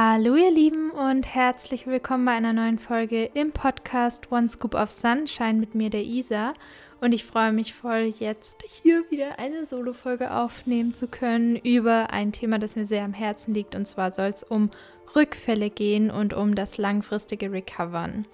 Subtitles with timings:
[0.00, 4.92] Hallo ihr Lieben und herzlich willkommen bei einer neuen Folge im Podcast One Scoop of
[4.92, 6.52] Sunshine mit mir, der Isa.
[7.00, 12.30] Und ich freue mich voll, jetzt hier wieder eine Solo-Folge aufnehmen zu können über ein
[12.30, 13.74] Thema, das mir sehr am Herzen liegt.
[13.74, 14.70] Und zwar soll es um
[15.16, 18.24] Rückfälle gehen und um das langfristige Recovern.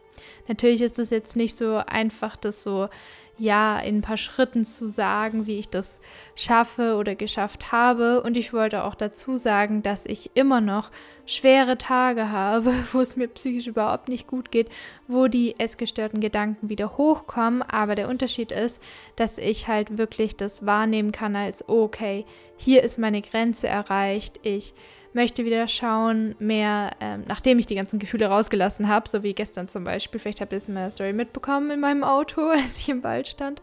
[0.49, 2.91] Natürlich ist es jetzt nicht so einfach, das so
[3.39, 6.01] ja in ein paar Schritten zu sagen, wie ich das
[6.35, 8.23] schaffe oder geschafft habe.
[8.23, 10.91] Und ich wollte auch dazu sagen, dass ich immer noch
[11.27, 14.69] schwere Tage habe, wo es mir psychisch überhaupt nicht gut geht,
[15.09, 17.63] wo die essgestörten Gedanken wieder hochkommen.
[17.63, 18.83] Aber der Unterschied ist,
[19.17, 22.25] dass ich halt wirklich das wahrnehmen kann als, okay,
[22.57, 24.41] hier ist meine Grenze erreicht.
[24.43, 24.75] Ich
[25.15, 29.69] möchte wieder schauen, mehr, ähm, nachdem ich die ganzen Gefühle rausgelassen habe, so wie gestern
[29.69, 32.89] zum Beispiel, vielleicht habt ihr es in meiner Story mitbekommen in meinem Auto, als ich
[32.89, 33.63] im Wald stand,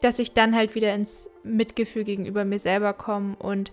[0.00, 3.36] dass ich dann halt wieder ins Mitgefühl gegenüber mir selber komme.
[3.38, 3.70] Und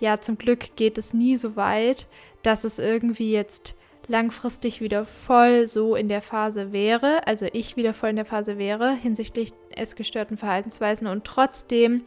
[0.00, 2.06] ja, zum Glück geht es nie so weit,
[2.42, 3.74] dass es irgendwie jetzt
[4.06, 8.56] langfristig wieder voll so in der Phase wäre, also ich wieder voll in der Phase
[8.56, 11.06] wäre hinsichtlich essgestörten Verhaltensweisen.
[11.06, 12.04] Und trotzdem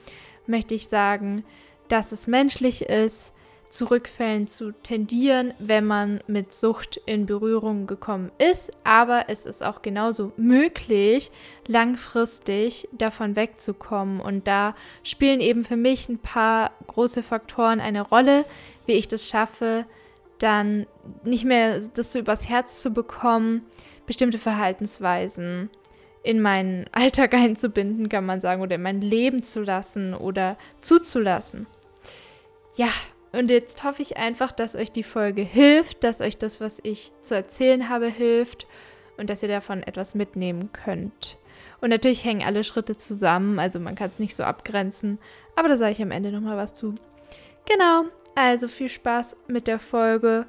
[0.47, 1.43] möchte ich sagen,
[1.89, 3.33] dass es menschlich ist,
[3.71, 8.71] zu Rückfällen zu tendieren, wenn man mit Sucht in Berührung gekommen ist.
[8.83, 11.31] Aber es ist auch genauso möglich,
[11.67, 14.19] langfristig davon wegzukommen.
[14.19, 18.43] Und da spielen eben für mich ein paar große Faktoren eine Rolle,
[18.85, 19.85] wie ich das schaffe,
[20.37, 20.85] dann
[21.23, 23.65] nicht mehr das so übers Herz zu bekommen,
[24.05, 25.69] bestimmte Verhaltensweisen
[26.23, 31.67] in meinen Alltag einzubinden, kann man sagen, oder in mein Leben zu lassen oder zuzulassen.
[32.75, 32.89] Ja,
[33.31, 37.11] und jetzt hoffe ich einfach, dass euch die Folge hilft, dass euch das, was ich
[37.21, 38.67] zu erzählen habe, hilft
[39.17, 41.37] und dass ihr davon etwas mitnehmen könnt.
[41.79, 45.17] Und natürlich hängen alle Schritte zusammen, also man kann es nicht so abgrenzen,
[45.55, 46.95] aber da sage ich am Ende nochmal was zu.
[47.65, 50.45] Genau, also viel Spaß mit der Folge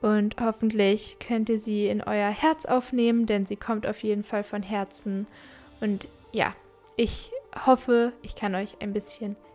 [0.00, 4.44] und hoffentlich könnt ihr sie in euer Herz aufnehmen, denn sie kommt auf jeden Fall
[4.44, 5.26] von Herzen.
[5.80, 6.54] Und ja,
[6.96, 7.30] ich
[7.66, 9.49] hoffe, ich kann euch ein bisschen helfen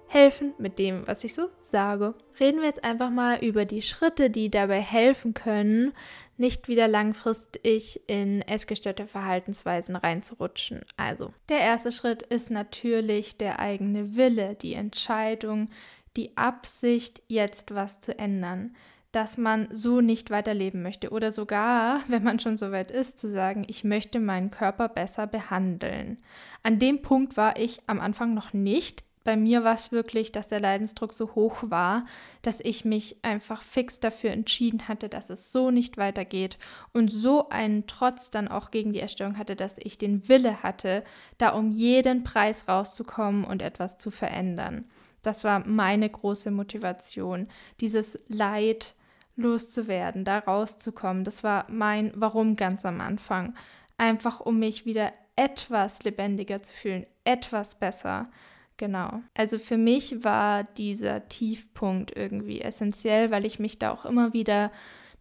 [0.58, 2.14] mit dem, was ich so sage.
[2.40, 5.92] Reden wir jetzt einfach mal über die Schritte, die dabei helfen können,
[6.38, 10.82] nicht wieder langfristig in essgestörte Verhaltensweisen reinzurutschen.
[10.96, 15.70] Also, der erste Schritt ist natürlich der eigene Wille, die Entscheidung,
[16.16, 18.74] die Absicht, jetzt was zu ändern
[19.16, 23.30] dass man so nicht weiterleben möchte oder sogar, wenn man schon so weit ist, zu
[23.30, 26.18] sagen, ich möchte meinen Körper besser behandeln.
[26.64, 30.48] An dem Punkt war ich am Anfang noch nicht bei mir war es wirklich, dass
[30.48, 32.04] der Leidensdruck so hoch war,
[32.44, 36.60] dass ich mich einfach fix dafür entschieden hatte, dass es so nicht weitergeht
[36.94, 41.04] und so einen Trotz dann auch gegen die Erstörung hatte, dass ich den Wille hatte,
[41.40, 44.86] da um jeden Preis rauszukommen und etwas zu verändern.
[45.24, 47.48] Das war meine große Motivation,
[47.82, 48.94] dieses Leid
[49.36, 51.24] loszuwerden, da rauszukommen.
[51.24, 53.56] Das war mein Warum ganz am Anfang.
[53.98, 58.30] Einfach um mich wieder etwas lebendiger zu fühlen, etwas besser.
[58.78, 59.22] Genau.
[59.34, 64.72] Also für mich war dieser Tiefpunkt irgendwie essentiell, weil ich mich da auch immer wieder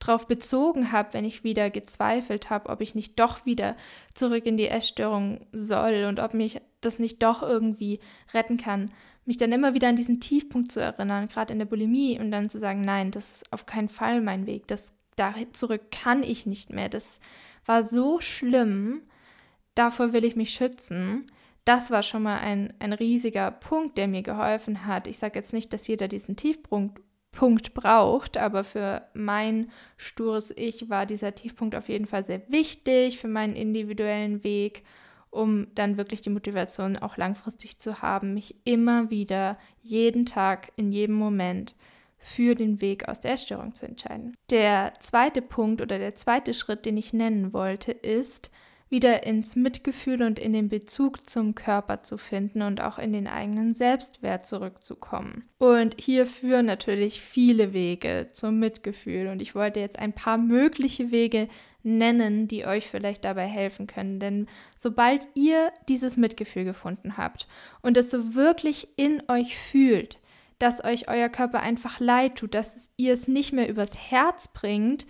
[0.00, 3.76] drauf bezogen habe, wenn ich wieder gezweifelt habe, ob ich nicht doch wieder
[4.12, 8.00] zurück in die Essstörung soll und ob mich das nicht doch irgendwie
[8.34, 8.90] retten kann,
[9.24, 12.48] mich dann immer wieder an diesen Tiefpunkt zu erinnern, gerade in der Bulimie und dann
[12.48, 16.44] zu sagen, nein, das ist auf keinen Fall mein Weg, das da zurück kann ich
[16.44, 16.88] nicht mehr.
[16.88, 17.20] Das
[17.64, 19.02] war so schlimm,
[19.74, 21.24] davor will ich mich schützen
[21.64, 25.06] das war schon mal ein, ein riesiger Punkt, der mir geholfen hat.
[25.06, 27.00] Ich sage jetzt nicht, dass jeder diesen Tiefpunkt
[27.34, 33.18] Punkt braucht, aber für mein stures Ich war dieser Tiefpunkt auf jeden Fall sehr wichtig
[33.18, 34.84] für meinen individuellen Weg,
[35.30, 40.92] um dann wirklich die Motivation auch langfristig zu haben, mich immer wieder jeden Tag in
[40.92, 41.74] jedem Moment
[42.16, 44.36] für den Weg aus der Essstörung zu entscheiden.
[44.50, 48.50] Der zweite Punkt oder der zweite Schritt, den ich nennen wollte, ist,
[48.94, 53.26] wieder ins Mitgefühl und in den Bezug zum Körper zu finden und auch in den
[53.26, 55.48] eigenen Selbstwert zurückzukommen.
[55.58, 61.10] Und hier führen natürlich viele Wege zum Mitgefühl und ich wollte jetzt ein paar mögliche
[61.10, 61.48] Wege
[61.82, 64.20] nennen, die euch vielleicht dabei helfen können.
[64.20, 64.46] Denn
[64.76, 67.48] sobald ihr dieses Mitgefühl gefunden habt
[67.82, 70.20] und es so wirklich in euch fühlt,
[70.60, 75.04] dass euch euer Körper einfach leid tut, dass ihr es nicht mehr übers Herz bringt,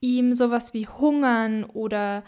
[0.00, 2.24] ihm sowas wie Hungern oder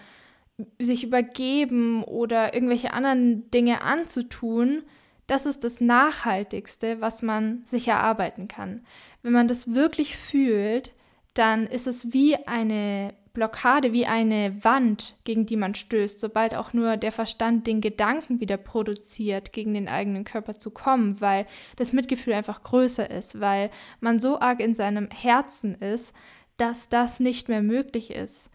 [0.78, 4.82] sich übergeben oder irgendwelche anderen Dinge anzutun,
[5.26, 8.84] das ist das Nachhaltigste, was man sich erarbeiten kann.
[9.22, 10.92] Wenn man das wirklich fühlt,
[11.34, 16.72] dann ist es wie eine Blockade, wie eine Wand, gegen die man stößt, sobald auch
[16.72, 21.46] nur der Verstand den Gedanken wieder produziert, gegen den eigenen Körper zu kommen, weil
[21.76, 23.70] das Mitgefühl einfach größer ist, weil
[24.00, 26.12] man so arg in seinem Herzen ist,
[26.56, 28.50] dass das nicht mehr möglich ist.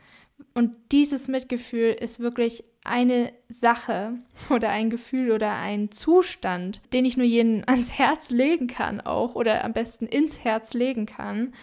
[0.56, 4.18] Und dieses Mitgefühl ist wirklich eine Sache
[4.50, 9.36] oder ein Gefühl oder ein Zustand, den ich nur jedem ans Herz legen kann auch
[9.36, 11.54] oder am besten ins Herz legen kann.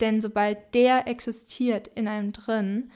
[0.00, 2.90] Denn sobald der existiert in einem drin,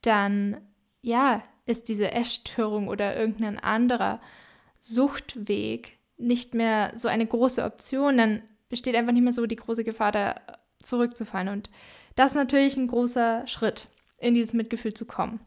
[0.00, 0.60] dann
[1.02, 4.20] ja, ist diese Essstörung oder irgendein anderer
[4.80, 9.84] Suchtweg nicht mehr so eine große Option, dann besteht einfach nicht mehr so die große
[9.84, 10.40] Gefahr, da
[10.82, 11.48] zurückzufallen.
[11.48, 11.70] Und
[12.14, 13.88] das ist natürlich ein großer Schritt,
[14.22, 15.40] in dieses Mitgefühl zu kommen.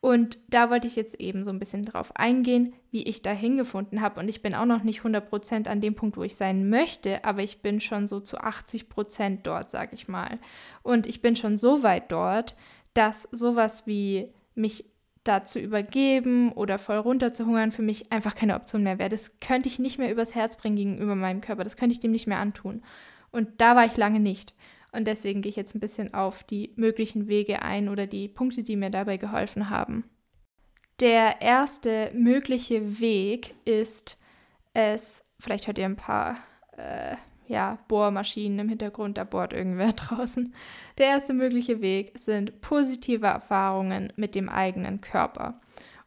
[0.00, 4.00] Und da wollte ich jetzt eben so ein bisschen drauf eingehen, wie ich da hingefunden
[4.00, 4.20] habe.
[4.20, 7.42] Und ich bin auch noch nicht 100% an dem Punkt, wo ich sein möchte, aber
[7.42, 10.36] ich bin schon so zu 80% dort, sage ich mal.
[10.82, 12.56] Und ich bin schon so weit dort,
[12.94, 14.84] dass sowas wie mich
[15.24, 19.10] da zu übergeben oder voll runterzuhungern für mich einfach keine Option mehr wäre.
[19.10, 21.64] Das könnte ich nicht mehr übers Herz bringen gegenüber meinem Körper.
[21.64, 22.82] Das könnte ich dem nicht mehr antun.
[23.30, 24.54] Und da war ich lange nicht.
[24.92, 28.62] Und deswegen gehe ich jetzt ein bisschen auf die möglichen Wege ein oder die Punkte,
[28.62, 30.04] die mir dabei geholfen haben.
[31.00, 34.16] Der erste mögliche Weg ist
[34.72, 36.36] es, vielleicht hört ihr ein paar
[36.76, 37.16] äh,
[37.48, 40.54] ja, Bohrmaschinen im Hintergrund, da bohrt irgendwer draußen.
[40.98, 45.54] Der erste mögliche Weg sind positive Erfahrungen mit dem eigenen Körper.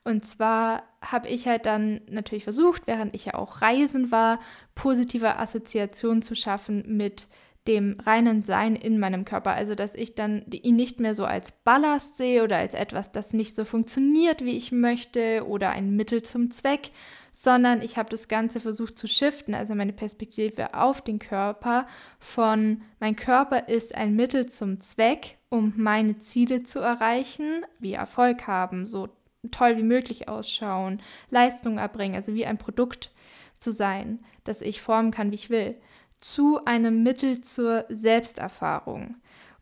[0.03, 4.39] Und zwar habe ich halt dann natürlich versucht, während ich ja auch reisen war,
[4.73, 7.27] positive Assoziationen zu schaffen mit
[7.67, 9.51] dem reinen Sein in meinem Körper.
[9.51, 13.33] Also, dass ich dann ihn nicht mehr so als Ballast sehe oder als etwas, das
[13.33, 16.89] nicht so funktioniert, wie ich möchte oder ein Mittel zum Zweck,
[17.33, 21.87] sondern ich habe das Ganze versucht zu shiften, also meine Perspektive auf den Körper
[22.19, 28.47] von mein Körper ist ein Mittel zum Zweck, um meine Ziele zu erreichen, wie Erfolg
[28.47, 29.09] haben, so
[29.49, 33.11] toll wie möglich ausschauen, Leistung erbringen, also wie ein Produkt
[33.59, 35.75] zu sein, das ich formen kann, wie ich will,
[36.21, 39.15] zu einem Mittel zur Selbsterfahrung.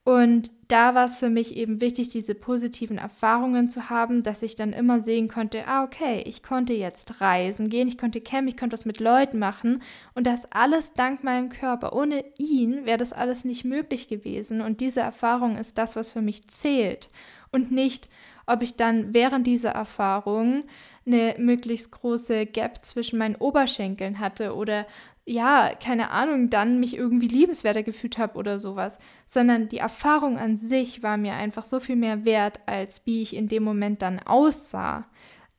[0.06, 4.56] Und da war es für mich eben wichtig, diese positiven Erfahrungen zu haben, dass ich
[4.56, 8.58] dann immer sehen konnte, ah, okay, ich konnte jetzt reisen gehen, ich konnte campen, ich
[8.58, 9.84] konnte was mit Leuten machen
[10.16, 11.94] und das alles dank meinem Körper.
[11.94, 16.22] Ohne ihn wäre das alles nicht möglich gewesen und diese Erfahrung ist das, was für
[16.22, 17.10] mich zählt
[17.52, 18.10] und nicht,
[18.48, 20.64] ob ich dann während dieser Erfahrung
[21.06, 24.88] eine möglichst große Gap zwischen meinen Oberschenkeln hatte oder
[25.30, 28.98] ja, keine Ahnung, dann mich irgendwie liebenswerter gefühlt habe oder sowas,
[29.28, 33.36] sondern die Erfahrung an sich war mir einfach so viel mehr wert, als wie ich
[33.36, 35.02] in dem Moment dann aussah.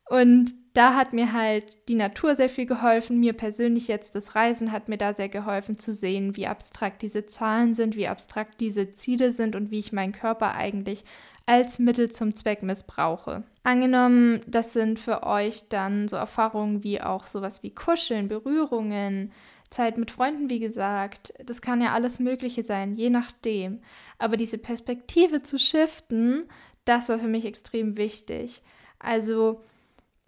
[0.09, 3.17] Und da hat mir halt die Natur sehr viel geholfen.
[3.21, 7.25] Mir persönlich jetzt das Reisen hat mir da sehr geholfen zu sehen, wie abstrakt diese
[7.25, 11.05] Zahlen sind, wie abstrakt diese Ziele sind und wie ich meinen Körper eigentlich
[11.45, 13.43] als Mittel zum Zweck missbrauche.
[13.63, 19.31] Angenommen, das sind für euch dann so Erfahrungen wie auch sowas wie Kuscheln, Berührungen,
[19.69, 21.33] Zeit mit Freunden, wie gesagt.
[21.45, 23.79] Das kann ja alles Mögliche sein, je nachdem.
[24.17, 26.45] Aber diese Perspektive zu shiften,
[26.85, 28.63] das war für mich extrem wichtig.
[28.99, 29.61] Also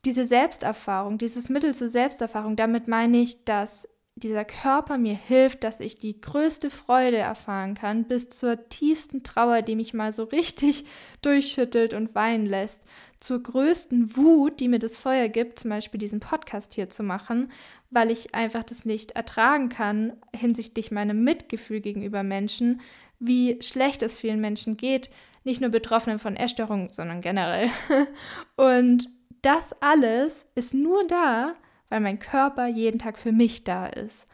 [0.06, 5.80] diese Selbsterfahrung, dieses Mittel zur Selbsterfahrung, damit meine ich, dass dieser Körper mir hilft, dass
[5.80, 10.86] ich die größte Freude erfahren kann, bis zur tiefsten Trauer, die mich mal so richtig
[11.21, 12.81] durchschüttelt und weinen lässt,
[13.19, 17.49] zur größten Wut, die mir das Feuer gibt, zum Beispiel diesen Podcast hier zu machen,
[17.90, 22.81] weil ich einfach das nicht ertragen kann hinsichtlich meinem Mitgefühl gegenüber Menschen,
[23.19, 25.09] wie schlecht es vielen Menschen geht,
[25.45, 27.69] nicht nur Betroffenen von Essstörungen, sondern generell.
[28.56, 29.09] Und
[29.42, 31.54] das alles ist nur da,
[31.90, 34.28] weil mein Körper jeden Tag für mich da ist.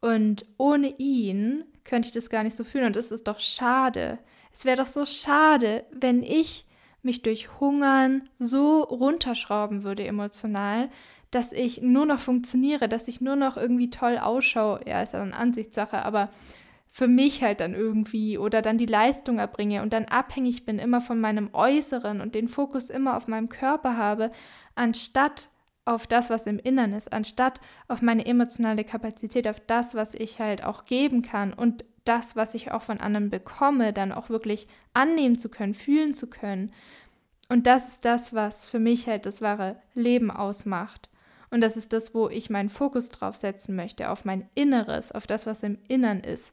[0.00, 2.86] Und ohne ihn könnte ich das gar nicht so fühlen.
[2.86, 4.18] Und es ist doch schade.
[4.52, 6.66] Es wäre doch so schade, wenn ich
[7.02, 10.90] mich durch Hungern so runterschrauben würde emotional,
[11.30, 14.80] dass ich nur noch funktioniere, dass ich nur noch irgendwie toll ausschaue.
[14.86, 16.26] Ja, ist ja eine Ansichtssache, aber
[16.92, 21.00] für mich halt dann irgendwie oder dann die Leistung erbringe und dann abhängig bin immer
[21.00, 24.32] von meinem Äußeren und den Fokus immer auf meinem Körper habe,
[24.74, 25.50] anstatt
[25.84, 30.38] auf das, was im Innern ist, anstatt auf meine emotionale Kapazität, auf das, was ich
[30.40, 34.66] halt auch geben kann und das, was ich auch von anderen bekomme, dann auch wirklich
[34.94, 36.70] annehmen zu können, fühlen zu können.
[37.48, 41.10] Und das ist das, was für mich halt das wahre Leben ausmacht.
[41.50, 45.26] Und das ist das, wo ich meinen Fokus drauf setzen möchte, auf mein Inneres, auf
[45.26, 46.52] das, was im Innern ist.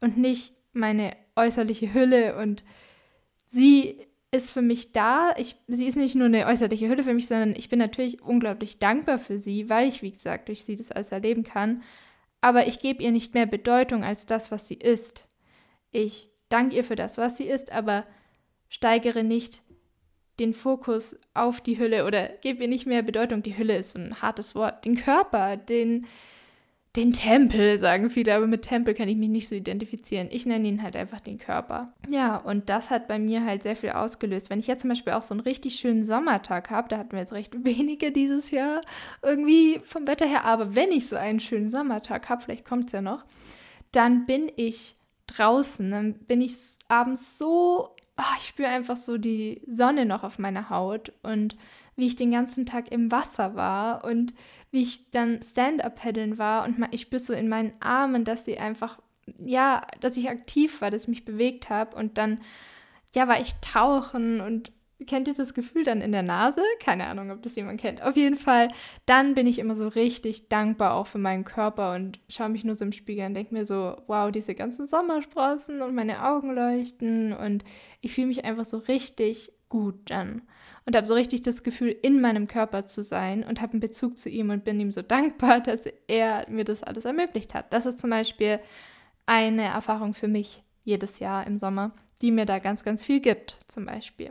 [0.00, 2.36] Und nicht meine äußerliche Hülle.
[2.36, 2.64] Und
[3.46, 5.32] sie ist für mich da.
[5.36, 8.78] Ich, sie ist nicht nur eine äußerliche Hülle für mich, sondern ich bin natürlich unglaublich
[8.78, 11.82] dankbar für sie, weil ich, wie gesagt, durch sie das alles erleben kann.
[12.40, 15.28] Aber ich gebe ihr nicht mehr Bedeutung als das, was sie ist.
[15.90, 18.06] Ich danke ihr für das, was sie ist, aber
[18.68, 19.62] steigere nicht
[20.38, 23.42] den Fokus auf die Hülle oder gebe ihr nicht mehr Bedeutung.
[23.42, 24.84] Die Hülle ist so ein hartes Wort.
[24.84, 26.06] Den Körper, den,
[26.96, 30.28] den Tempel, sagen viele, aber mit Tempel kann ich mich nicht so identifizieren.
[30.30, 31.86] Ich nenne ihn halt einfach den Körper.
[32.08, 34.50] Ja, und das hat bei mir halt sehr viel ausgelöst.
[34.50, 37.20] Wenn ich jetzt zum Beispiel auch so einen richtig schönen Sommertag habe, da hatten wir
[37.20, 38.80] jetzt recht wenige dieses Jahr
[39.22, 42.92] irgendwie vom Wetter her, aber wenn ich so einen schönen Sommertag habe, vielleicht kommt es
[42.92, 43.24] ja noch,
[43.92, 46.56] dann bin ich draußen, dann bin ich
[46.88, 51.56] abends so, oh, ich spüre einfach so die Sonne noch auf meiner Haut und
[51.96, 54.32] wie ich den ganzen Tag im Wasser war und
[54.70, 58.98] wie ich dann Stand-up-Paddeln war und ich spüre so in meinen Armen, dass sie einfach,
[59.38, 62.38] ja, dass ich aktiv war, dass ich mich bewegt habe und dann,
[63.14, 64.72] ja, war ich tauchen und
[65.06, 66.60] kennt ihr das Gefühl dann in der Nase?
[66.80, 68.02] Keine Ahnung, ob das jemand kennt.
[68.02, 68.68] Auf jeden Fall,
[69.06, 72.74] dann bin ich immer so richtig dankbar auch für meinen Körper und schaue mich nur
[72.74, 77.32] so im Spiegel und denke mir so, wow, diese ganzen Sommersprossen und meine Augen leuchten
[77.32, 77.64] und
[78.00, 80.42] ich fühle mich einfach so richtig gut dann
[80.88, 84.18] und habe so richtig das Gefühl, in meinem Körper zu sein und habe einen Bezug
[84.18, 87.74] zu ihm und bin ihm so dankbar, dass er mir das alles ermöglicht hat.
[87.74, 88.58] Das ist zum Beispiel
[89.26, 91.92] eine Erfahrung für mich jedes Jahr im Sommer,
[92.22, 94.30] die mir da ganz, ganz viel gibt, zum Beispiel.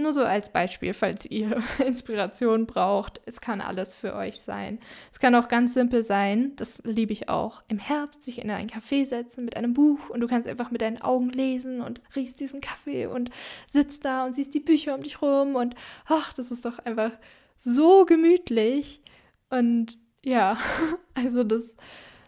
[0.00, 3.20] Nur so als Beispiel, falls ihr Inspiration braucht.
[3.26, 4.78] Es kann alles für euch sein.
[5.12, 8.68] Es kann auch ganz simpel sein, das liebe ich auch, im Herbst sich in ein
[8.68, 12.40] Café setzen mit einem Buch und du kannst einfach mit deinen Augen lesen und riechst
[12.40, 13.30] diesen Kaffee und
[13.68, 15.74] sitzt da und siehst die Bücher um dich rum und
[16.06, 17.12] ach, das ist doch einfach
[17.56, 19.02] so gemütlich.
[19.50, 20.56] Und ja,
[21.14, 21.76] also das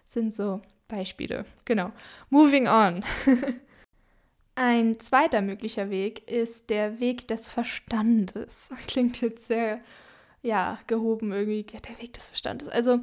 [0.05, 1.45] sind so Beispiele.
[1.65, 1.93] Genau.
[2.29, 3.03] Moving on.
[4.55, 8.69] Ein zweiter möglicher Weg ist der Weg des Verstandes.
[8.87, 9.81] Klingt jetzt sehr,
[10.43, 11.63] ja, gehoben irgendwie.
[11.63, 12.69] Der Weg des Verstandes.
[12.69, 12.99] Also,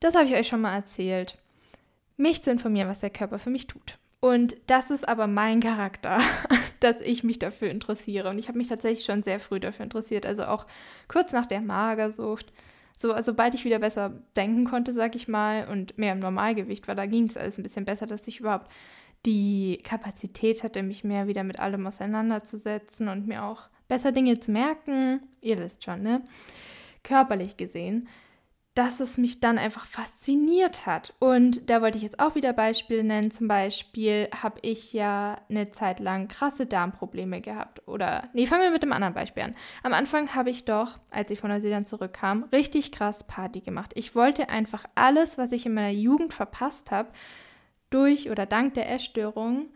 [0.00, 1.38] das habe ich euch schon mal erzählt.
[2.16, 3.98] Mich zu informieren, was der Körper für mich tut.
[4.18, 6.20] Und das ist aber mein Charakter,
[6.80, 8.28] dass ich mich dafür interessiere.
[8.30, 10.26] Und ich habe mich tatsächlich schon sehr früh dafür interessiert.
[10.26, 10.66] Also auch
[11.08, 12.52] kurz nach der Magersucht.
[12.98, 16.86] So, also sobald ich wieder besser denken konnte, sag ich mal, und mehr im Normalgewicht
[16.86, 18.70] war, da ging es alles ein bisschen besser, dass ich überhaupt
[19.26, 24.50] die Kapazität hatte, mich mehr wieder mit allem auseinanderzusetzen und mir auch besser Dinge zu
[24.50, 25.20] merken.
[25.40, 26.22] Ihr wisst schon, ne?
[27.02, 28.08] Körperlich gesehen,
[28.74, 31.12] dass es mich dann einfach fasziniert hat.
[31.18, 33.30] Und da wollte ich jetzt auch wieder Beispiele nennen.
[33.30, 37.86] Zum Beispiel habe ich ja eine Zeit lang krasse Darmprobleme gehabt.
[37.86, 39.54] Oder, nee, fangen wir mit dem anderen Beispiel an.
[39.82, 43.92] Am Anfang habe ich doch, als ich von Neuseeland zurückkam, richtig krass Party gemacht.
[43.94, 47.10] Ich wollte einfach alles, was ich in meiner Jugend verpasst habe,
[47.92, 49.68] durch oder dank der Essstörung,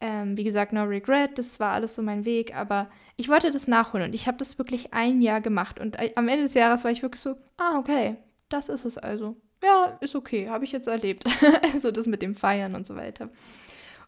[0.00, 3.66] ähm, wie gesagt, no regret, das war alles so mein Weg, aber ich wollte das
[3.66, 6.84] nachholen und ich habe das wirklich ein Jahr gemacht und äh, am Ende des Jahres
[6.84, 8.16] war ich wirklich so, ah, okay,
[8.48, 9.36] das ist es also.
[9.62, 11.24] Ja, ist okay, habe ich jetzt erlebt.
[11.72, 13.30] also das mit dem Feiern und so weiter.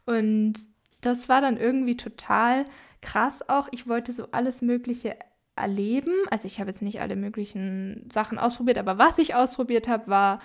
[0.07, 0.55] Und
[1.01, 2.65] das war dann irgendwie total
[3.03, 3.69] krass auch.
[3.73, 5.17] Ich wollte so alles Mögliche
[5.57, 6.15] erleben.
[6.31, 10.39] Also ich habe jetzt nicht alle möglichen Sachen ausprobiert, aber was ich ausprobiert habe, war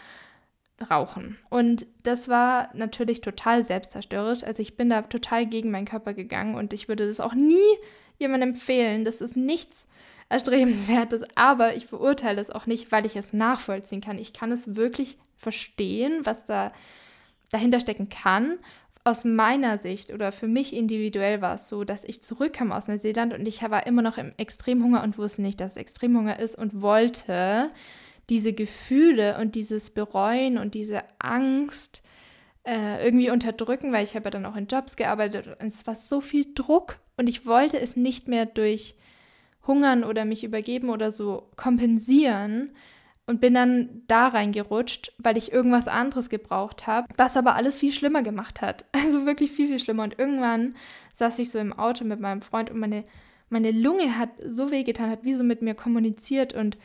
[0.90, 1.38] Rauchen.
[1.50, 4.44] Und das war natürlich total selbstzerstörerisch.
[4.44, 7.56] Also ich bin da total gegen meinen Körper gegangen und ich würde das auch nie
[8.20, 9.06] jemandem empfehlen.
[9.06, 9.88] Das ist nichts
[10.28, 14.18] Erstrebenswertes, aber ich verurteile es auch nicht, weil ich es nachvollziehen kann.
[14.18, 16.74] Ich kann es wirklich verstehen, was da
[17.52, 18.58] dahinter stecken kann.
[19.04, 23.34] Aus meiner Sicht oder für mich individuell war es so, dass ich zurückkam aus Neuseeland
[23.34, 26.82] und ich war immer noch im Extremhunger und wusste nicht, dass es Extremhunger ist und
[26.82, 27.70] wollte
[28.30, 32.02] diese Gefühle und dieses Bereuen und diese Angst
[32.64, 35.96] äh, irgendwie unterdrücken, weil ich habe ja dann auch in Jobs gearbeitet und es war
[35.96, 38.96] so viel Druck und ich wollte es nicht mehr durch
[39.68, 42.72] Hungern oder mich übergeben oder so kompensieren
[43.28, 47.92] und bin dann da reingerutscht, weil ich irgendwas anderes gebraucht habe, was aber alles viel
[47.92, 48.86] schlimmer gemacht hat.
[49.06, 50.04] Also wirklich viel, viel schlimmer.
[50.04, 50.76] Und irgendwann
[51.14, 53.04] saß ich so im Auto mit meinem Freund und meine,
[53.50, 56.78] meine Lunge hat so wehgetan, hat wie so mit mir kommuniziert und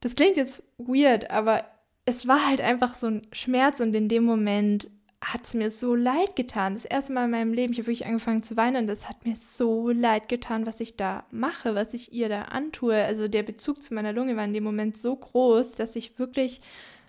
[0.00, 1.64] das klingt jetzt weird, aber
[2.04, 4.90] es war halt einfach so ein Schmerz und in dem Moment
[5.20, 6.74] hat es mir so leid getan.
[6.74, 9.26] Das erste Mal in meinem Leben, ich habe wirklich angefangen zu weinen und es hat
[9.26, 12.94] mir so leid getan, was ich da mache, was ich ihr da antue.
[12.94, 16.60] Also der Bezug zu meiner Lunge war in dem Moment so groß, dass ich wirklich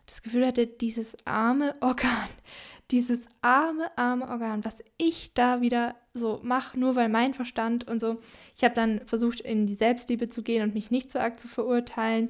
[0.08, 2.28] das Gefühl hatte, dieses arme Organ,
[2.92, 8.00] dieses arme, arme Organ, was ich da wieder so mache, nur weil mein Verstand und
[8.00, 8.18] so.
[8.58, 11.48] Ich habe dann versucht, in die Selbstliebe zu gehen und mich nicht so arg zu
[11.48, 12.30] verurteilen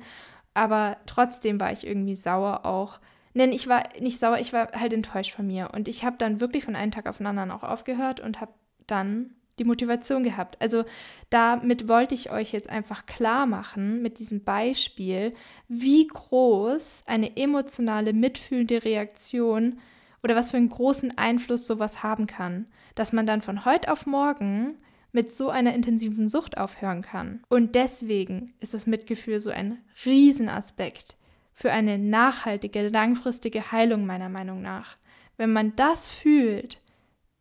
[0.53, 3.00] aber trotzdem war ich irgendwie sauer auch.
[3.34, 5.70] Denn ich war nicht sauer, ich war halt enttäuscht von mir.
[5.74, 8.51] Und ich habe dann wirklich von einem Tag auf den anderen auch aufgehört und habe
[8.88, 10.58] dann die Motivation gehabt.
[10.62, 10.86] Also
[11.29, 15.34] damit wollte ich euch jetzt einfach klar machen mit diesem Beispiel,
[15.68, 19.77] wie groß eine emotionale, mitfühlende Reaktion
[20.24, 22.65] oder was für einen großen Einfluss sowas haben kann.
[22.96, 24.75] Dass man dann von heute auf morgen
[25.12, 27.44] mit so einer intensiven Sucht aufhören kann.
[27.50, 31.18] Und deswegen ist das Mitgefühl so ein Riesenaspekt
[31.54, 34.98] für eine nachhaltige, langfristige Heilung meiner Meinung nach.
[35.38, 36.80] Wenn man das fühlt,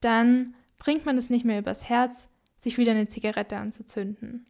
[0.01, 4.47] dann bringt man es nicht mehr übers Herz, sich wieder eine Zigarette anzuzünden.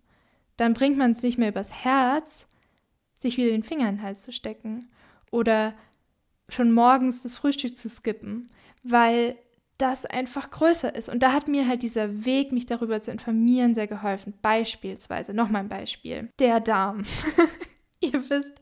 [0.56, 2.46] Dann bringt man es nicht mehr übers Herz,
[3.18, 4.88] sich wieder den Finger in den Hals zu stecken
[5.30, 5.74] oder
[6.48, 8.46] schon morgens das Frühstück zu skippen,
[8.82, 9.36] weil
[9.78, 11.08] das einfach größer ist.
[11.08, 14.34] Und da hat mir halt dieser Weg, mich darüber zu informieren, sehr geholfen.
[14.42, 17.04] Beispielsweise, nochmal ein Beispiel, der Darm.
[18.00, 18.60] ihr wisst,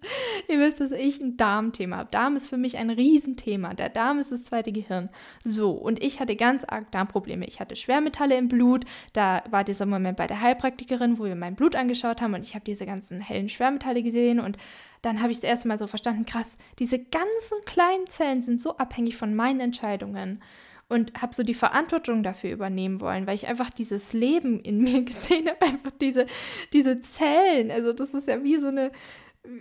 [0.49, 2.11] ihr wisst, dass ich ein Darmthema habe.
[2.11, 3.75] Darm ist für mich ein Riesenthema.
[3.75, 5.09] Der Darm ist das zweite Gehirn.
[5.45, 7.47] So, und ich hatte ganz arg Darmprobleme.
[7.47, 8.85] Ich hatte Schwermetalle im Blut.
[9.13, 12.55] Da war dieser Moment bei der Heilpraktikerin, wo wir mein Blut angeschaut haben und ich
[12.55, 14.57] habe diese ganzen hellen Schwermetalle gesehen und
[15.03, 18.77] dann habe ich das erste Mal so verstanden, krass, diese ganzen kleinen Zellen sind so
[18.77, 20.43] abhängig von meinen Entscheidungen
[20.89, 25.03] und habe so die Verantwortung dafür übernehmen wollen, weil ich einfach dieses Leben in mir
[25.03, 26.27] gesehen habe, einfach diese,
[26.73, 27.71] diese Zellen.
[27.71, 28.93] Also das ist ja wie so eine,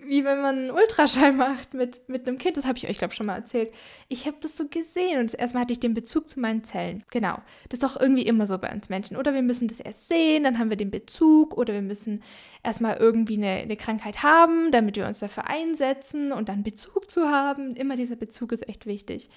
[0.05, 2.57] wie wenn man einen Ultraschall macht mit, mit einem Kind.
[2.57, 3.71] Das habe ich euch, glaube ich, schon mal erzählt.
[4.07, 7.03] Ich habe das so gesehen und erstmal hatte ich den Bezug zu meinen Zellen.
[7.09, 7.37] Genau.
[7.69, 9.17] Das ist doch irgendwie immer so bei uns Menschen.
[9.17, 11.57] Oder wir müssen das erst sehen, dann haben wir den Bezug.
[11.57, 12.21] Oder wir müssen
[12.63, 17.29] erstmal irgendwie eine, eine Krankheit haben, damit wir uns dafür einsetzen und dann Bezug zu
[17.29, 17.75] haben.
[17.75, 19.29] Immer dieser Bezug ist echt wichtig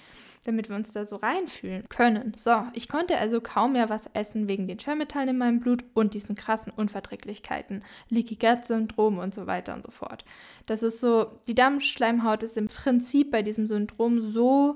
[0.43, 2.33] damit wir uns da so reinfühlen können.
[2.37, 6.13] So, ich konnte also kaum mehr was essen wegen den Schwermetallen in meinem Blut und
[6.13, 10.25] diesen krassen Unverträglichkeiten, Leaky Gut Syndrom und so weiter und so fort.
[10.65, 14.73] Das ist so, die Darmschleimhaut ist im Prinzip bei diesem Syndrom so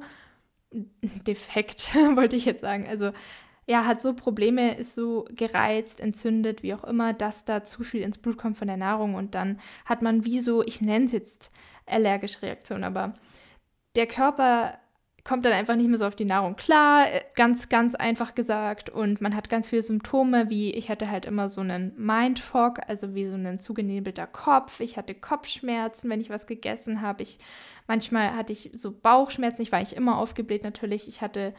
[0.71, 2.87] defekt, wollte ich jetzt sagen.
[2.87, 3.11] Also
[3.65, 8.01] ja, hat so Probleme, ist so gereizt, entzündet, wie auch immer, dass da zu viel
[8.01, 11.13] ins Blut kommt von der Nahrung und dann hat man wie so, ich nenne es
[11.13, 11.51] jetzt
[11.85, 13.13] allergische Reaktion, aber
[13.95, 14.77] der Körper
[15.23, 18.89] kommt dann einfach nicht mehr so auf die Nahrung klar, äh, ganz, ganz einfach gesagt.
[18.89, 23.15] Und man hat ganz viele Symptome, wie ich hatte halt immer so einen Mindfog, also
[23.15, 24.79] wie so ein zugenebelter Kopf.
[24.81, 27.23] Ich hatte Kopfschmerzen, wenn ich was gegessen habe.
[27.23, 27.39] Ich,
[27.87, 29.61] manchmal hatte ich so Bauchschmerzen.
[29.61, 31.07] Ich war ich immer aufgebläht natürlich.
[31.07, 31.53] Ich hatte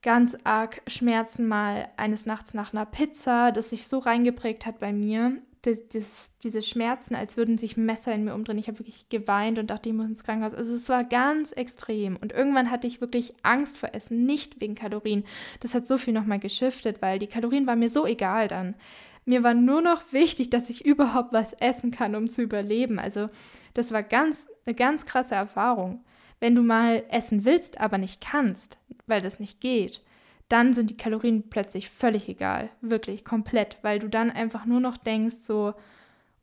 [0.00, 4.92] ganz arg Schmerzen mal eines Nachts nach einer Pizza, das sich so reingeprägt hat bei
[4.92, 8.58] mir das, das, diese Schmerzen, als würden sich Messer in mir umdrehen.
[8.58, 10.54] Ich habe wirklich geweint und dachte, ich muss ins Krankenhaus.
[10.54, 12.16] Also es war ganz extrem.
[12.16, 15.24] Und irgendwann hatte ich wirklich Angst vor Essen, nicht wegen Kalorien.
[15.60, 18.76] Das hat so viel nochmal geschiftet, weil die Kalorien waren mir so egal dann.
[19.24, 22.98] Mir war nur noch wichtig, dass ich überhaupt was essen kann, um zu überleben.
[22.98, 23.28] Also
[23.74, 26.04] das war ganz, eine ganz krasse Erfahrung.
[26.40, 30.02] Wenn du mal essen willst, aber nicht kannst, weil das nicht geht,
[30.48, 32.70] dann sind die Kalorien plötzlich völlig egal.
[32.80, 33.78] Wirklich, komplett.
[33.82, 35.74] Weil du dann einfach nur noch denkst, so,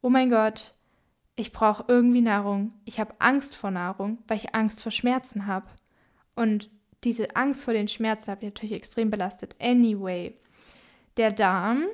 [0.01, 0.75] oh mein Gott,
[1.35, 2.73] ich brauche irgendwie Nahrung.
[2.85, 5.67] Ich habe Angst vor Nahrung, weil ich Angst vor Schmerzen habe.
[6.35, 6.69] Und
[7.03, 9.55] diese Angst vor den Schmerzen habe ich natürlich extrem belastet.
[9.59, 10.37] Anyway,
[11.17, 11.85] der Darm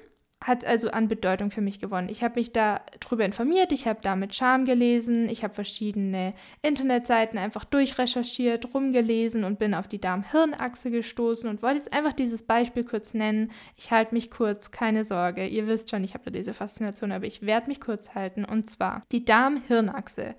[0.44, 2.10] hat also an Bedeutung für mich gewonnen.
[2.10, 6.32] Ich habe mich da drüber informiert, ich habe da mit Charme gelesen, ich habe verschiedene
[6.64, 12.42] Internetseiten einfach durchrecherchiert, rumgelesen und bin auf die Darm-Hirn-Achse gestoßen und wollte jetzt einfach dieses
[12.44, 13.52] Beispiel kurz nennen.
[13.78, 17.28] Ich halte mich kurz, keine Sorge, ihr wisst schon, ich habe da diese Faszination, aber
[17.28, 18.44] ich werde mich kurz halten.
[18.44, 20.36] Und zwar, die Darm-Hirn-Achse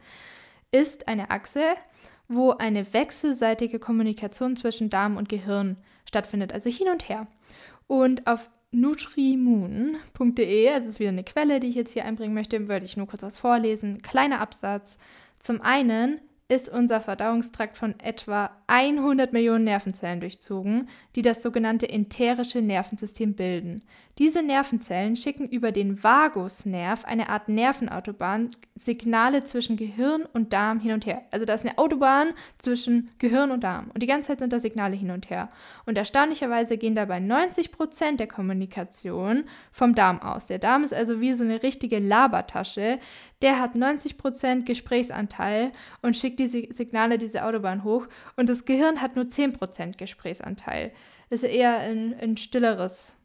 [0.73, 1.75] ist eine Achse,
[2.27, 7.29] wo eine wechselseitige Kommunikation zwischen Darm und Gehirn stattfindet, also hin und her.
[7.87, 12.85] Und auf nutrimoon.de, also ist wieder eine Quelle, die ich jetzt hier einbringen möchte, würde
[12.85, 14.03] ich nur kurz was vorlesen.
[14.03, 14.99] Kleiner Absatz.
[15.39, 22.61] Zum einen ist unser Verdauungstrakt von etwa 100 Millionen Nervenzellen durchzogen, die das sogenannte enterische
[22.61, 23.83] Nervensystem bilden.
[24.18, 30.92] Diese Nervenzellen schicken über den Vagusnerv, eine Art Nervenautobahn, Signale zwischen Gehirn und Darm hin
[30.92, 31.22] und her.
[31.31, 34.61] Also da ist eine Autobahn zwischen Gehirn und Darm und die ganze Zeit sind da
[34.61, 35.48] Signale hin und her.
[35.87, 40.46] Und erstaunlicherweise gehen dabei 90 Prozent der Kommunikation vom Darm aus.
[40.46, 42.98] Der Darm ist also wie so eine richtige Labertasche.
[43.40, 45.72] Der hat 90 Prozent Gesprächsanteil
[46.03, 48.09] und schickt diese Signale, diese Autobahn hoch.
[48.37, 50.92] Und das Gehirn hat nur 10 Prozent Gesprächsanteil.
[51.31, 53.16] Das ist eher ein, ein stilleres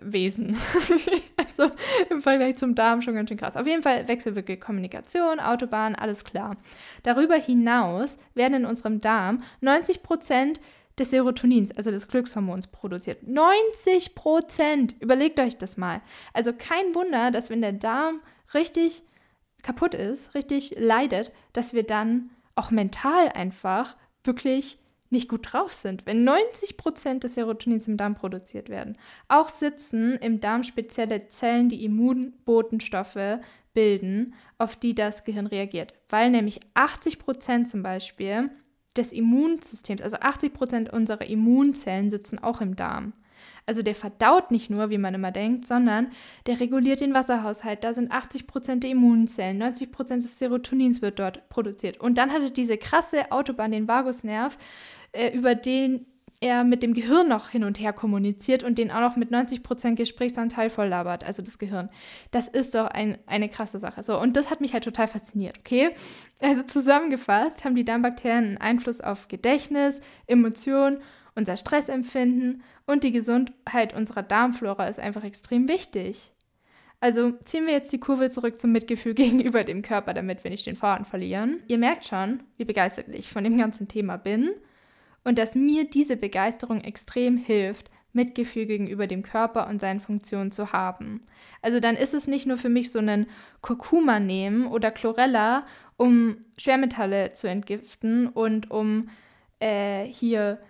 [0.00, 0.56] Wesen.
[1.36, 1.70] also
[2.10, 3.56] im Vergleich zum Darm schon ganz schön krass.
[3.56, 6.56] Auf jeden Fall wechselwirkige Kommunikation, Autobahn, alles klar.
[7.02, 10.60] Darüber hinaus werden in unserem Darm 90 Prozent
[10.98, 13.26] des Serotonins, also des Glückshormons, produziert.
[13.26, 14.96] 90 Prozent!
[15.00, 16.00] Überlegt euch das mal.
[16.32, 18.20] Also kein Wunder, dass wenn der Darm
[18.54, 19.02] richtig
[19.62, 24.78] kaputt ist, richtig leidet, dass wir dann auch mental einfach wirklich
[25.10, 28.96] nicht gut drauf sind, wenn 90 Prozent des Serotonins im Darm produziert werden.
[29.28, 33.38] Auch sitzen im Darm spezielle Zellen, die Immunbotenstoffe
[33.74, 35.94] bilden, auf die das Gehirn reagiert.
[36.08, 38.50] Weil nämlich 80 Prozent zum Beispiel
[38.96, 43.12] des Immunsystems, also 80 Prozent unserer Immunzellen sitzen auch im Darm.
[43.66, 46.12] Also der verdaut nicht nur, wie man immer denkt, sondern
[46.46, 47.82] der reguliert den Wasserhaushalt.
[47.82, 52.00] Da sind 80 Prozent der Immunzellen, 90 Prozent des Serotonins wird dort produziert.
[52.00, 54.56] Und dann hat er diese krasse Autobahn, den Vagusnerv,
[55.16, 56.06] äh, über den
[56.40, 59.94] er mit dem Gehirn noch hin und her kommuniziert und den auch noch mit 90%
[59.94, 61.88] Gesprächsanteil voll labert, also das Gehirn.
[62.30, 64.02] Das ist doch ein, eine krasse Sache.
[64.02, 65.90] So, und das hat mich halt total fasziniert, okay?
[66.40, 70.98] Also zusammengefasst haben die Darmbakterien einen Einfluss auf Gedächtnis, Emotionen,
[71.34, 76.32] unser Stressempfinden und die Gesundheit unserer Darmflora ist einfach extrem wichtig.
[76.98, 80.66] Also ziehen wir jetzt die Kurve zurück zum Mitgefühl gegenüber dem Körper, damit wir nicht
[80.66, 81.62] den Faden verlieren.
[81.68, 84.50] Ihr merkt schon, wie begeistert ich von dem ganzen Thema bin
[85.26, 90.72] und dass mir diese Begeisterung extrem hilft, Mitgefühl gegenüber dem Körper und seinen Funktionen zu
[90.72, 91.20] haben.
[91.62, 93.26] Also dann ist es nicht nur für mich so ein
[93.60, 99.08] Kurkuma nehmen oder Chlorella, um Schwermetalle zu entgiften und um
[99.58, 100.60] äh, hier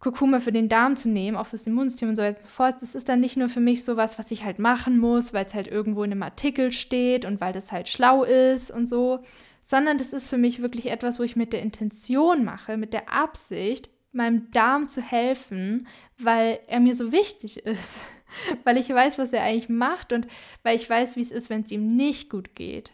[0.00, 2.76] Kurkuma für den Darm zu nehmen, auch fürs Immunsystem und so weiter und so fort.
[2.80, 5.52] Das ist dann nicht nur für mich sowas, was ich halt machen muss, weil es
[5.52, 9.20] halt irgendwo in einem Artikel steht und weil das halt schlau ist und so,
[9.62, 13.12] sondern das ist für mich wirklich etwas, wo ich mit der Intention mache, mit der
[13.12, 15.86] Absicht, meinem Darm zu helfen,
[16.18, 18.04] weil er mir so wichtig ist,
[18.64, 20.26] weil ich weiß, was er eigentlich macht und
[20.62, 22.92] weil ich weiß, wie es ist, wenn es ihm nicht gut geht.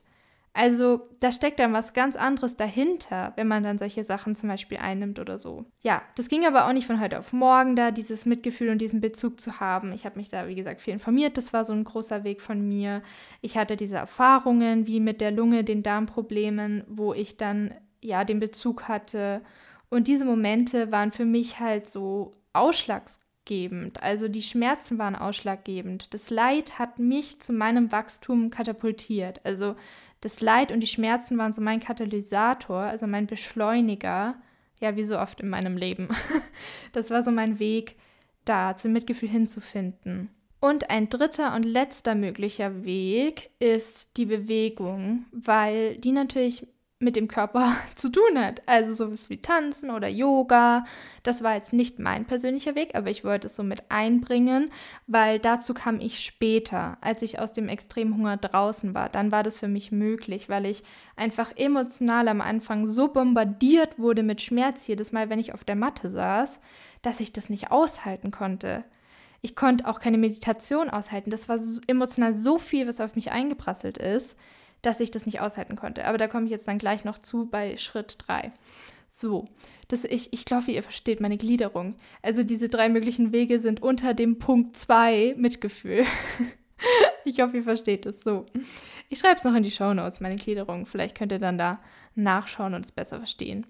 [0.57, 4.79] Also da steckt dann was ganz anderes dahinter, wenn man dann solche Sachen zum Beispiel
[4.79, 5.65] einnimmt oder so.
[5.83, 9.01] Ja, das ging aber auch nicht von heute auf morgen, da dieses Mitgefühl und diesen
[9.01, 9.93] Bezug zu haben.
[9.93, 11.37] Ich habe mich da, wie gesagt, viel informiert.
[11.37, 13.03] Das war so ein großer Weg von mir.
[13.41, 18.39] Ich hatte diese Erfahrungen wie mit der Lunge, den Darmproblemen, wo ich dann ja den
[18.39, 19.43] Bezug hatte
[19.91, 24.03] und diese Momente waren für mich halt so ausschlaggebend.
[24.03, 26.13] Also die Schmerzen waren ausschlaggebend.
[26.15, 29.41] Das Leid hat mich zu meinem Wachstum katapultiert.
[29.45, 29.77] Also
[30.21, 34.37] das Leid und die Schmerzen waren so mein Katalysator, also mein Beschleuniger.
[34.81, 36.09] Ja, wie so oft in meinem Leben.
[36.93, 37.97] Das war so mein Weg,
[38.45, 40.31] da zum Mitgefühl hinzufinden.
[40.61, 46.67] Und ein dritter und letzter möglicher Weg ist die Bewegung, weil die natürlich
[47.05, 48.63] mit dem Körper zu tun hat.
[48.67, 50.85] Also sowas wie Tanzen oder Yoga.
[51.23, 54.71] Das war jetzt nicht mein persönlicher Weg, aber ich wollte es so mit einbringen,
[55.07, 59.09] weil dazu kam ich später, als ich aus dem Extremhunger draußen war.
[59.09, 60.83] Dann war das für mich möglich, weil ich
[61.17, 65.77] einfach emotional am Anfang so bombardiert wurde mit Schmerz jedes Mal, wenn ich auf der
[65.77, 66.61] Matte saß,
[67.03, 68.85] dass ich das nicht aushalten konnte.
[69.43, 71.29] Ich konnte auch keine Meditation aushalten.
[71.29, 74.37] Das war emotional so viel, was auf mich eingeprasselt ist
[74.87, 76.05] dass ich das nicht aushalten konnte.
[76.07, 78.53] Aber da komme ich jetzt dann gleich noch zu bei Schritt 3.
[79.09, 79.47] So,
[79.89, 81.95] das, ich, ich glaube, ihr versteht meine Gliederung.
[82.23, 86.05] Also diese drei möglichen Wege sind unter dem Punkt 2 Mitgefühl.
[87.25, 88.45] ich hoffe, ihr versteht es so.
[89.09, 90.85] Ich schreibe es noch in die Show Notes, meine Gliederung.
[90.85, 91.79] Vielleicht könnt ihr dann da
[92.15, 93.65] nachschauen und es besser verstehen.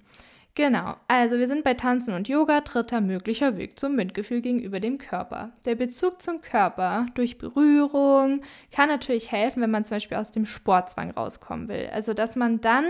[0.57, 4.99] Genau, also wir sind bei Tanzen und Yoga, dritter möglicher Weg zum Mitgefühl gegenüber dem
[4.99, 5.51] Körper.
[5.65, 8.41] Der Bezug zum Körper durch Berührung
[8.71, 11.91] kann natürlich helfen, wenn man zum Beispiel aus dem Sportzwang rauskommen will.
[11.93, 12.85] Also dass man dann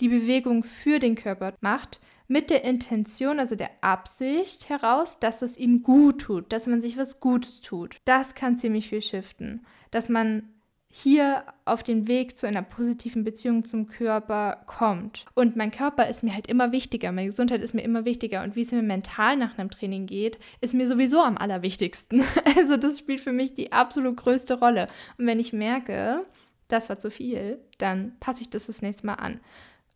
[0.00, 5.56] die Bewegung für den Körper macht, mit der Intention, also der Absicht heraus, dass es
[5.56, 7.98] ihm gut tut, dass man sich was Gutes tut.
[8.06, 9.62] Das kann ziemlich viel shiften.
[9.90, 10.53] Dass man
[10.96, 15.24] hier auf den Weg zu einer positiven Beziehung zum Körper kommt.
[15.34, 18.54] Und mein Körper ist mir halt immer wichtiger, meine Gesundheit ist mir immer wichtiger und
[18.54, 22.22] wie es mir mental nach einem Training geht, ist mir sowieso am allerwichtigsten.
[22.56, 24.86] Also das spielt für mich die absolut größte Rolle.
[25.18, 26.22] Und wenn ich merke,
[26.68, 29.40] das war zu viel, dann passe ich das fürs nächste Mal an.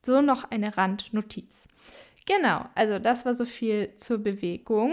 [0.05, 1.69] So noch eine Randnotiz.
[2.27, 4.93] Genau, also das war so viel zur Bewegung,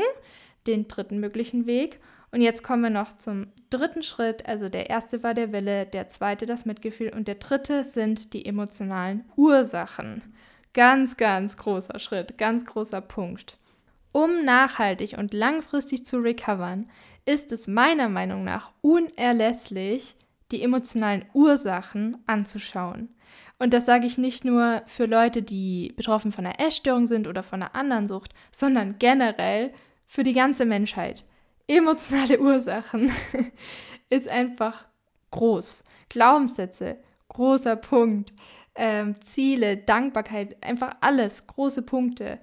[0.67, 1.99] den dritten möglichen Weg.
[2.35, 4.45] Und jetzt kommen wir noch zum dritten Schritt.
[4.45, 8.45] Also der erste war der Wille, der zweite das Mitgefühl und der dritte sind die
[8.45, 10.21] emotionalen Ursachen.
[10.73, 13.57] Ganz, ganz großer Schritt, ganz großer Punkt.
[14.11, 16.89] Um nachhaltig und langfristig zu recovern,
[17.23, 20.15] ist es meiner Meinung nach unerlässlich,
[20.51, 23.15] die emotionalen Ursachen anzuschauen.
[23.59, 27.43] Und das sage ich nicht nur für Leute, die betroffen von einer Essstörung sind oder
[27.43, 29.71] von einer anderen Sucht, sondern generell
[30.05, 31.23] für die ganze Menschheit
[31.67, 33.11] emotionale Ursachen
[34.09, 34.87] ist einfach
[35.31, 35.83] groß.
[36.09, 36.97] Glaubenssätze,
[37.29, 38.33] großer Punkt.
[38.77, 42.39] Ähm, Ziele, Dankbarkeit, einfach alles, große Punkte.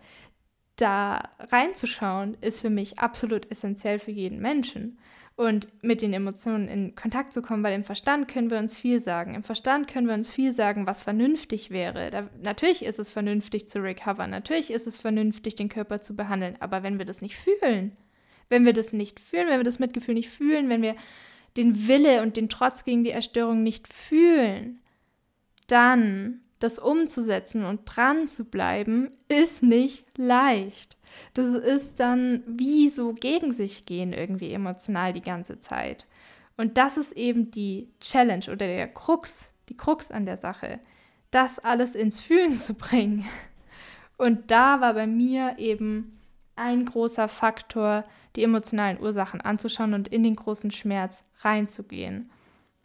[0.76, 4.98] Da reinzuschauen, ist für mich absolut essentiell für jeden Menschen.
[5.34, 9.00] Und mit den Emotionen in Kontakt zu kommen, weil im Verstand können wir uns viel
[9.00, 9.34] sagen.
[9.34, 12.10] Im Verstand können wir uns viel sagen, was vernünftig wäre.
[12.10, 16.56] Da, natürlich ist es vernünftig zu recovern, natürlich ist es vernünftig, den Körper zu behandeln,
[16.60, 17.92] aber wenn wir das nicht fühlen,
[18.52, 20.94] wenn wir das nicht fühlen, wenn wir das Mitgefühl nicht fühlen, wenn wir
[21.56, 24.78] den Wille und den Trotz gegen die Erstörung nicht fühlen,
[25.68, 30.98] dann, das umzusetzen und dran zu bleiben, ist nicht leicht.
[31.32, 36.06] Das ist dann wie so gegen sich gehen irgendwie emotional die ganze Zeit.
[36.58, 40.78] Und das ist eben die Challenge oder der Krux, die Krux an der Sache,
[41.30, 43.24] das alles ins Fühlen zu bringen.
[44.18, 46.20] Und da war bei mir eben
[46.54, 48.04] ein großer Faktor,
[48.36, 52.28] die emotionalen Ursachen anzuschauen und in den großen Schmerz reinzugehen.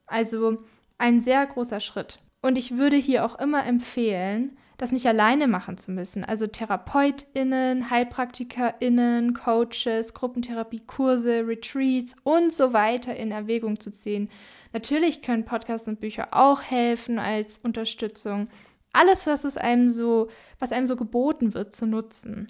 [0.05, 0.57] Also
[0.97, 2.19] ein sehr großer Schritt.
[2.41, 6.23] Und ich würde hier auch immer empfehlen, das nicht alleine machen zu müssen.
[6.23, 14.29] Also TherapeutInnen, HeilpraktikerInnen, Coaches, Gruppentherapiekurse, Retreats und so weiter in Erwägung zu ziehen.
[14.73, 18.47] Natürlich können Podcasts und Bücher auch helfen als Unterstützung.
[18.93, 20.29] Alles, was es einem so,
[20.59, 22.47] was einem so geboten wird, zu nutzen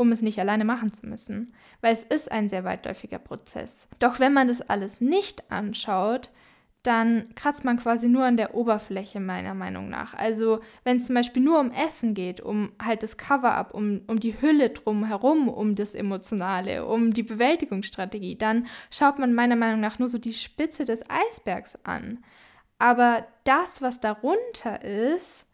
[0.00, 3.86] um es nicht alleine machen zu müssen, weil es ist ein sehr weitläufiger Prozess.
[3.98, 6.30] Doch wenn man das alles nicht anschaut,
[6.82, 10.14] dann kratzt man quasi nur an der Oberfläche meiner Meinung nach.
[10.14, 14.18] Also wenn es zum Beispiel nur um Essen geht, um halt das Cover-up, um, um
[14.18, 19.98] die Hülle drumherum, um das Emotionale, um die Bewältigungsstrategie, dann schaut man meiner Meinung nach
[19.98, 22.24] nur so die Spitze des Eisbergs an.
[22.78, 25.44] Aber das, was darunter ist,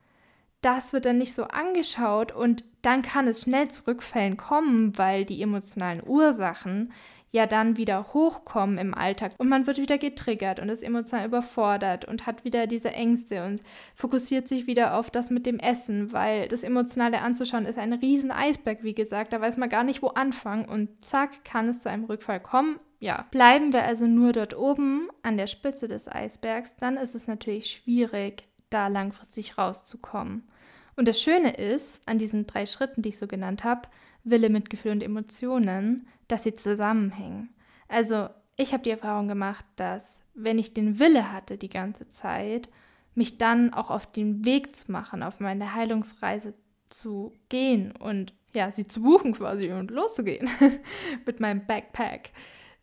[0.61, 5.25] das wird dann nicht so angeschaut und dann kann es schnell zu Rückfällen kommen, weil
[5.25, 6.93] die emotionalen Ursachen
[7.33, 12.05] ja dann wieder hochkommen im Alltag und man wird wieder getriggert und ist emotional überfordert
[12.07, 13.63] und hat wieder diese Ängste und
[13.95, 18.31] fokussiert sich wieder auf das mit dem Essen, weil das Emotionale anzuschauen ist ein riesen
[18.31, 21.91] Eisberg, wie gesagt, da weiß man gar nicht, wo anfangen und zack, kann es zu
[21.91, 22.81] einem Rückfall kommen.
[22.99, 27.27] Ja, bleiben wir also nur dort oben an der Spitze des Eisbergs, dann ist es
[27.27, 30.49] natürlich schwierig, da langfristig rauszukommen.
[30.97, 33.89] Und das Schöne ist an diesen drei Schritten, die ich so genannt habe,
[34.25, 37.51] Wille, Mitgefühl und Emotionen, dass sie zusammenhängen.
[37.89, 42.69] Also ich habe die Erfahrung gemacht, dass wenn ich den Wille hatte die ganze Zeit,
[43.15, 46.55] mich dann auch auf den Weg zu machen, auf meine Heilungsreise
[46.89, 50.49] zu gehen und ja, sie zu buchen quasi und loszugehen
[51.27, 52.31] mit meinem Backpack.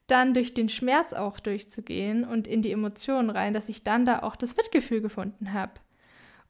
[0.07, 4.19] Dann durch den Schmerz auch durchzugehen und in die Emotionen rein, dass ich dann da
[4.19, 5.73] auch das Mitgefühl gefunden habe.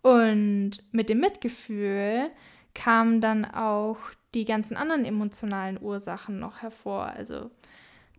[0.02, 2.30] Und mit dem Mitgefühl
[2.74, 3.98] kamen dann auch
[4.34, 7.06] die ganzen anderen emotionalen Ursachen noch hervor.
[7.06, 7.52] Also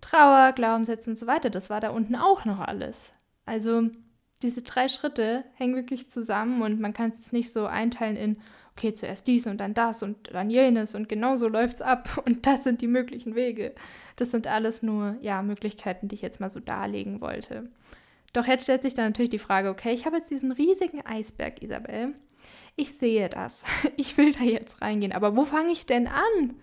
[0.01, 1.51] Trauer, Glaubenssätze und so weiter.
[1.51, 3.13] Das war da unten auch noch alles.
[3.47, 3.85] Also
[4.43, 8.37] diese drei Schritte hängen wirklich zusammen und man kann es nicht so einteilen in,
[8.77, 12.23] okay, zuerst dies und dann das und dann jenes und genau so läuft es ab
[12.27, 13.75] und das sind die möglichen Wege.
[14.17, 17.69] Das sind alles nur, ja, Möglichkeiten, die ich jetzt mal so darlegen wollte.
[18.33, 21.63] Doch jetzt stellt sich dann natürlich die Frage, okay, ich habe jetzt diesen riesigen Eisberg,
[21.63, 22.13] Isabel.
[22.77, 23.65] Ich sehe das.
[23.97, 25.13] Ich will da jetzt reingehen.
[25.13, 26.57] Aber wo fange ich denn an?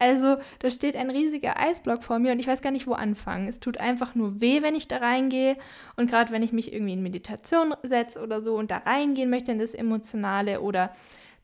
[0.00, 3.48] Also, da steht ein riesiger Eisblock vor mir und ich weiß gar nicht, wo anfangen.
[3.48, 5.56] Es tut einfach nur weh, wenn ich da reingehe.
[5.96, 9.50] Und gerade wenn ich mich irgendwie in Meditation setze oder so und da reingehen möchte
[9.50, 10.92] in das Emotionale oder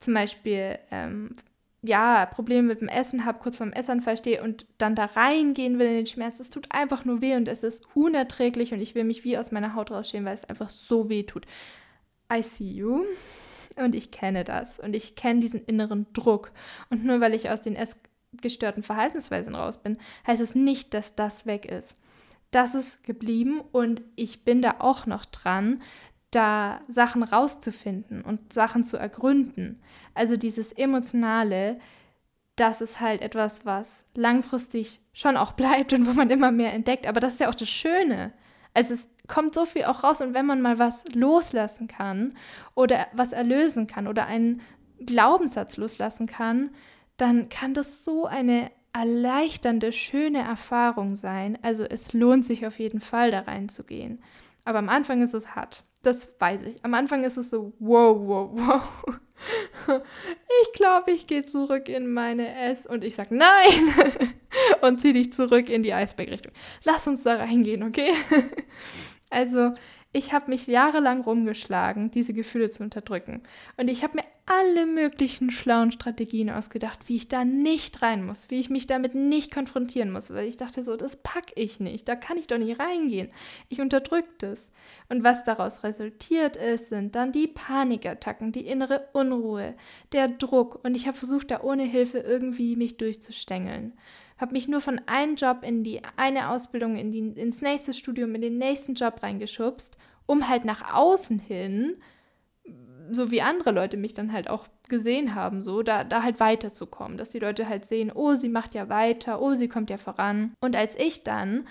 [0.00, 1.36] zum Beispiel ähm,
[1.82, 5.86] ja, Probleme mit dem Essen habe, kurz vorm Essanfall stehe und dann da reingehen will
[5.86, 9.04] in den Schmerz, es tut einfach nur weh und es ist unerträglich und ich will
[9.04, 11.46] mich wie aus meiner Haut rausstehen, weil es einfach so weh tut.
[12.32, 13.04] I see you.
[13.76, 14.78] Und ich kenne das.
[14.78, 16.52] Und ich kenne diesen inneren Druck.
[16.90, 17.76] Und nur weil ich aus den
[18.40, 21.96] gestörten Verhaltensweisen raus bin, heißt es nicht, dass das weg ist.
[22.50, 25.82] Das ist geblieben und ich bin da auch noch dran,
[26.34, 29.78] da Sachen rauszufinden und Sachen zu ergründen.
[30.14, 31.78] Also dieses Emotionale,
[32.56, 37.06] das ist halt etwas, was langfristig schon auch bleibt und wo man immer mehr entdeckt.
[37.06, 38.32] Aber das ist ja auch das Schöne.
[38.74, 42.34] Also es kommt so viel auch raus und wenn man mal was loslassen kann
[42.74, 44.62] oder was erlösen kann oder einen
[44.98, 46.70] Glaubenssatz loslassen kann,
[47.16, 51.58] dann kann das so eine erleichternde, schöne Erfahrung sein.
[51.62, 54.22] Also es lohnt sich auf jeden Fall da reinzugehen.
[54.64, 55.84] Aber am Anfang ist es hart.
[56.04, 56.84] Das weiß ich.
[56.84, 59.18] Am Anfang ist es so, wow, wow, wow.
[60.62, 64.34] Ich glaube, ich gehe zurück in meine S und ich sage nein
[64.82, 66.52] und zieh dich zurück in die Eisbergrichtung.
[66.84, 68.12] Lass uns da reingehen, okay?
[69.30, 69.72] Also,
[70.14, 73.42] ich habe mich jahrelang rumgeschlagen, diese Gefühle zu unterdrücken.
[73.76, 78.48] Und ich habe mir alle möglichen schlauen Strategien ausgedacht, wie ich da nicht rein muss,
[78.48, 82.08] wie ich mich damit nicht konfrontieren muss, weil ich dachte so, das packe ich nicht,
[82.08, 83.28] da kann ich doch nicht reingehen.
[83.68, 84.70] Ich unterdrücke das.
[85.08, 89.74] Und was daraus resultiert ist, sind dann die Panikattacken, die innere Unruhe,
[90.12, 90.78] der Druck.
[90.84, 93.94] Und ich habe versucht, da ohne Hilfe irgendwie mich durchzustängeln
[94.38, 98.34] habe mich nur von einem Job in die eine Ausbildung, in die, ins nächste Studium,
[98.34, 101.96] in den nächsten Job reingeschubst, um halt nach außen hin,
[103.10, 107.16] so wie andere Leute mich dann halt auch gesehen haben, so da, da halt weiterzukommen,
[107.16, 110.54] dass die Leute halt sehen, oh, sie macht ja weiter, oh, sie kommt ja voran.
[110.60, 111.66] Und als ich dann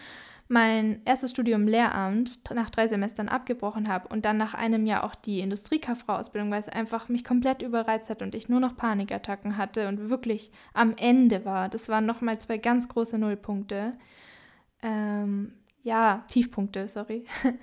[0.48, 5.16] mein erstes Studium Lehramt nach drei Semestern abgebrochen habe und dann nach einem Jahr auch
[5.16, 9.88] die Industriekauffrau-Ausbildung, weil es einfach mich komplett überreizt hat und ich nur noch Panikattacken hatte
[9.88, 11.70] und wirklich am Ende war.
[11.70, 13.92] Das waren nochmal zwei ganz große Nullpunkte.
[14.82, 15.54] Ähm,
[15.84, 17.26] ja, Tiefpunkte, sorry.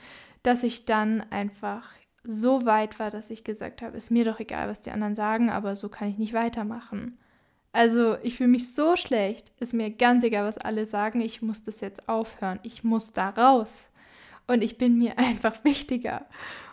[0.43, 1.91] Dass ich dann einfach
[2.25, 5.51] so weit war, dass ich gesagt habe, ist mir doch egal, was die anderen sagen,
[5.51, 7.15] aber so kann ich nicht weitermachen.
[7.73, 11.63] Also ich fühle mich so schlecht, ist mir ganz egal, was alle sagen, ich muss
[11.63, 13.91] das jetzt aufhören, ich muss da raus.
[14.47, 16.27] Und ich bin mir einfach wichtiger.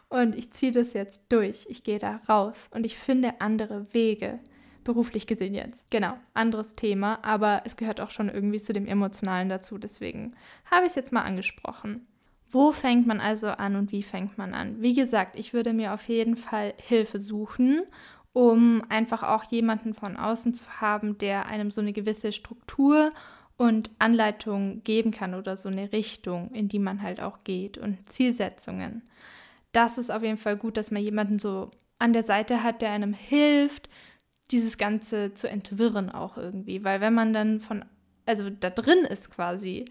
[0.09, 4.39] Und ich ziehe das jetzt durch, ich gehe da raus und ich finde andere Wege,
[4.85, 5.85] beruflich gesehen jetzt.
[5.91, 10.33] Genau, anderes Thema, aber es gehört auch schon irgendwie zu dem Emotionalen dazu, deswegen
[10.71, 12.07] habe ich es jetzt mal angesprochen.
[12.49, 14.81] Wo fängt man also an und wie fängt man an?
[14.81, 17.81] Wie gesagt, ich würde mir auf jeden Fall Hilfe suchen
[18.37, 23.09] um einfach auch jemanden von außen zu haben, der einem so eine gewisse Struktur
[23.57, 27.97] und Anleitung geben kann oder so eine Richtung, in die man halt auch geht und
[28.07, 29.01] Zielsetzungen.
[29.71, 32.91] Das ist auf jeden Fall gut, dass man jemanden so an der Seite hat, der
[32.91, 33.89] einem hilft,
[34.51, 37.85] dieses Ganze zu entwirren auch irgendwie, weil wenn man dann von
[38.27, 39.85] also da drin ist quasi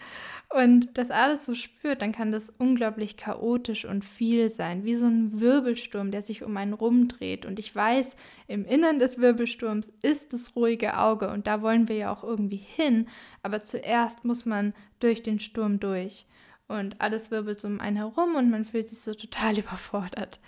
[0.55, 5.07] und das alles so spürt, dann kann das unglaublich chaotisch und viel sein, wie so
[5.07, 7.45] ein Wirbelsturm, der sich um einen rumdreht.
[7.47, 11.97] Und ich weiß, im Innern des Wirbelsturms ist das ruhige Auge und da wollen wir
[11.97, 13.09] ja auch irgendwie hin,
[13.43, 16.27] aber zuerst muss man durch den Sturm durch
[16.69, 20.41] und alles wirbelt um einen herum und man fühlt sich so total überfordert.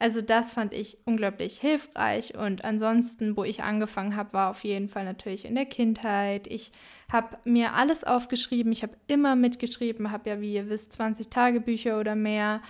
[0.00, 4.88] Also das fand ich unglaublich hilfreich und ansonsten, wo ich angefangen habe, war auf jeden
[4.88, 6.46] Fall natürlich in der Kindheit.
[6.46, 6.72] Ich
[7.12, 12.00] habe mir alles aufgeschrieben, ich habe immer mitgeschrieben, habe ja, wie ihr wisst, 20 Tagebücher
[12.00, 12.62] oder mehr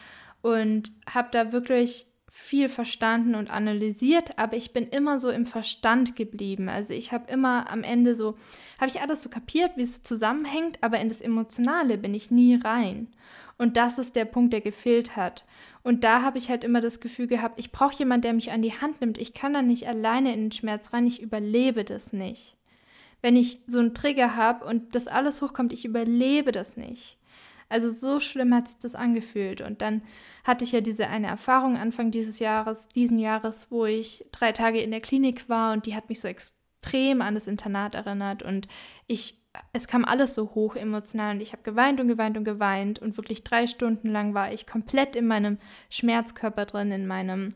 [0.43, 6.17] und habe da wirklich viel verstanden und analysiert, aber ich bin immer so im Verstand
[6.17, 6.69] geblieben.
[6.69, 8.35] Also ich habe immer am Ende so,
[8.81, 12.57] habe ich alles so kapiert, wie es zusammenhängt, aber in das Emotionale bin ich nie
[12.57, 13.07] rein.
[13.57, 15.45] Und das ist der Punkt, der gefehlt hat.
[15.83, 18.63] Und da habe ich halt immer das Gefühl gehabt, ich brauche jemanden, der mich an
[18.63, 19.19] die Hand nimmt.
[19.19, 22.57] Ich kann da nicht alleine in den Schmerz rein, ich überlebe das nicht.
[23.23, 27.19] Wenn ich so einen Trigger habe und das alles hochkommt, ich überlebe das nicht.
[27.71, 29.61] Also so schlimm hat sich das angefühlt.
[29.61, 30.03] Und dann
[30.45, 34.81] hatte ich ja diese eine Erfahrung Anfang dieses Jahres, diesen Jahres, wo ich drei Tage
[34.81, 38.43] in der Klinik war und die hat mich so extrem an das Internat erinnert.
[38.43, 38.67] Und
[39.07, 39.40] ich
[39.73, 43.17] es kam alles so hoch emotional und ich habe geweint und geweint und geweint und
[43.17, 45.59] wirklich drei Stunden lang war ich komplett in meinem
[45.91, 47.55] Schmerzkörper drin, in meinem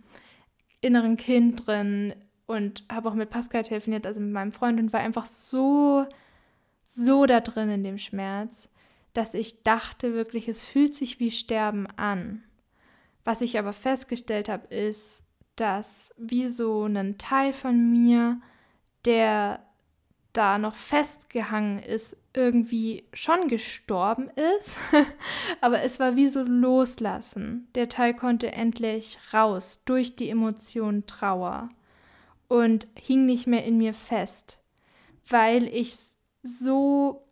[0.81, 2.15] inneren Kind drin
[2.47, 6.07] und habe auch mit Pascal telefoniert, also mit meinem Freund und war einfach so,
[6.83, 8.69] so da drin in dem Schmerz,
[9.13, 12.43] dass ich dachte wirklich, es fühlt sich wie Sterben an.
[13.25, 15.25] Was ich aber festgestellt habe, ist,
[15.57, 18.41] dass wie so ein Teil von mir,
[19.05, 19.65] der
[20.35, 24.79] da noch festgehangen ist, irgendwie schon gestorben ist.
[25.61, 27.69] Aber es war wie so loslassen.
[27.75, 31.71] Der Teil konnte endlich raus durch die Emotion Trauer
[32.49, 34.61] und hing nicht mehr in mir fest,
[35.29, 35.97] weil ich
[36.43, 37.27] so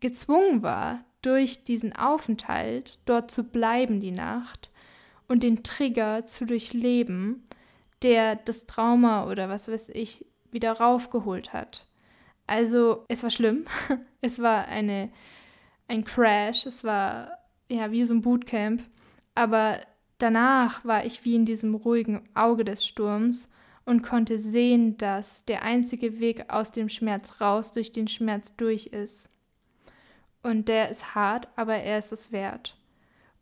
[0.00, 4.70] gezwungen war, durch diesen Aufenthalt dort zu bleiben die Nacht
[5.26, 7.46] und den Trigger zu durchleben,
[8.02, 11.87] der das Trauma oder was weiß ich wieder raufgeholt hat.
[12.48, 13.64] Also es war schlimm.
[14.20, 15.10] Es war eine,
[15.86, 16.66] ein Crash.
[16.66, 17.38] Es war
[17.70, 18.82] ja wie so ein Bootcamp.
[19.36, 19.78] Aber
[20.18, 23.48] danach war ich wie in diesem ruhigen Auge des Sturms
[23.84, 28.88] und konnte sehen, dass der einzige Weg aus dem Schmerz raus durch den Schmerz durch
[28.88, 29.30] ist.
[30.42, 32.76] Und der ist hart, aber er ist es wert.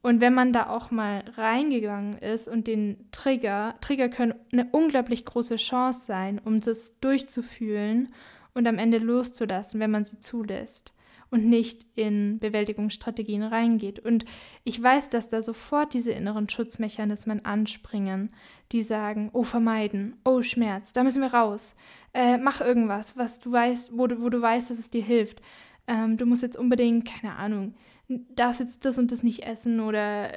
[0.03, 5.25] Und wenn man da auch mal reingegangen ist und den Trigger, Trigger können eine unglaublich
[5.25, 8.13] große Chance sein, um das durchzufühlen
[8.57, 10.95] und am Ende loszulassen, wenn man sie zulässt
[11.31, 13.99] und nicht in Bewältigungsstrategien reingeht.
[13.99, 14.25] Und
[14.65, 18.31] ich weiß, dass da sofort diese inneren Schutzmechanismen anspringen,
[18.73, 21.75] die sagen, oh vermeiden, oh Schmerz, da müssen wir raus,
[22.15, 25.43] äh, mach irgendwas, was du weißt, wo du, wo du weißt, dass es dir hilft.
[25.87, 27.75] Ähm, du musst jetzt unbedingt, keine Ahnung,
[28.09, 30.31] darfst jetzt das und das nicht essen oder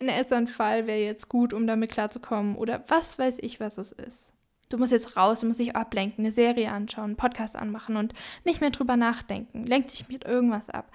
[0.00, 4.30] ein Essanfall wäre jetzt gut, um damit klarzukommen oder was weiß ich, was es ist.
[4.68, 8.14] Du musst jetzt raus, du musst dich ablenken, eine Serie anschauen, einen Podcast anmachen und
[8.44, 9.64] nicht mehr drüber nachdenken.
[9.64, 10.90] Lenk dich mit irgendwas ab.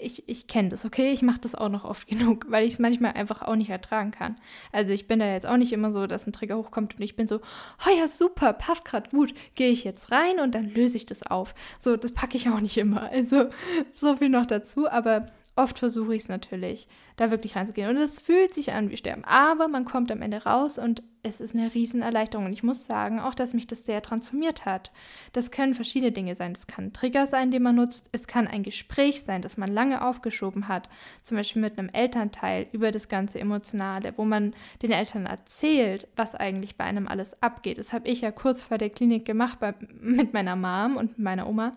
[0.00, 1.10] Ich, ich kenne das, okay?
[1.10, 4.12] Ich mache das auch noch oft genug, weil ich es manchmal einfach auch nicht ertragen
[4.12, 4.36] kann.
[4.70, 7.16] Also ich bin da jetzt auch nicht immer so, dass ein Trigger hochkommt und ich
[7.16, 7.40] bin so,
[7.86, 11.24] oh ja, super, passt gerade gut, gehe ich jetzt rein und dann löse ich das
[11.24, 11.56] auf.
[11.80, 13.10] So, das packe ich auch nicht immer.
[13.10, 13.46] Also
[13.94, 15.26] so viel noch dazu, aber
[15.58, 16.86] Oft versuche ich es natürlich,
[17.16, 17.90] da wirklich reinzugehen.
[17.90, 19.24] Und es fühlt sich an wie Sterben.
[19.24, 22.46] Aber man kommt am Ende raus und es ist eine Riesenerleichterung.
[22.46, 24.92] Und ich muss sagen, auch, dass mich das sehr transformiert hat.
[25.32, 26.52] Das können verschiedene Dinge sein.
[26.52, 28.08] Das kann ein Trigger sein, den man nutzt.
[28.12, 30.88] Es kann ein Gespräch sein, das man lange aufgeschoben hat.
[31.24, 36.36] Zum Beispiel mit einem Elternteil über das ganze Emotionale, wo man den Eltern erzählt, was
[36.36, 37.78] eigentlich bei einem alles abgeht.
[37.78, 41.48] Das habe ich ja kurz vor der Klinik gemacht bei, mit meiner Mom und meiner
[41.48, 41.72] Oma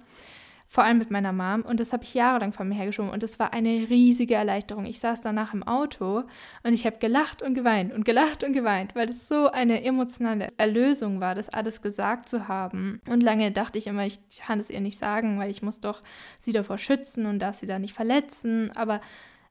[0.71, 1.63] vor allem mit meiner Mom.
[1.63, 3.11] Und das habe ich jahrelang von mir hergeschoben.
[3.11, 4.85] Und das war eine riesige Erleichterung.
[4.85, 6.23] Ich saß danach im Auto
[6.63, 10.53] und ich habe gelacht und geweint und gelacht und geweint, weil es so eine emotionale
[10.55, 13.01] Erlösung war, das alles gesagt zu haben.
[13.09, 16.01] Und lange dachte ich immer, ich kann es ihr nicht sagen, weil ich muss doch
[16.39, 18.71] sie davor schützen und darf sie da nicht verletzen.
[18.73, 19.01] Aber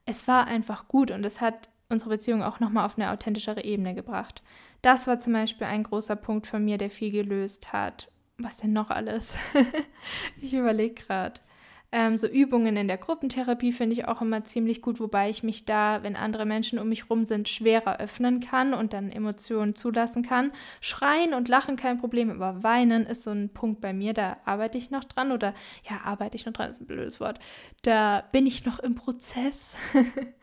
[0.07, 3.95] es war einfach gut und es hat unsere Beziehung auch nochmal auf eine authentischere Ebene
[3.95, 4.43] gebracht.
[4.81, 8.10] Das war zum Beispiel ein großer Punkt von mir, der viel gelöst hat
[8.43, 9.37] was denn noch alles?
[10.41, 11.41] ich überlege gerade.
[11.93, 15.65] Ähm, so Übungen in der Gruppentherapie finde ich auch immer ziemlich gut, wobei ich mich
[15.65, 20.23] da, wenn andere Menschen um mich rum sind, schwerer öffnen kann und dann Emotionen zulassen
[20.23, 20.53] kann.
[20.81, 24.79] Schreien und lachen kein Problem, aber weinen ist so ein Punkt bei mir, da arbeite
[24.79, 25.53] ich noch dran oder
[25.89, 27.41] ja, arbeite ich noch dran, ist ein blödes Wort.
[27.83, 29.77] Da bin ich noch im Prozess.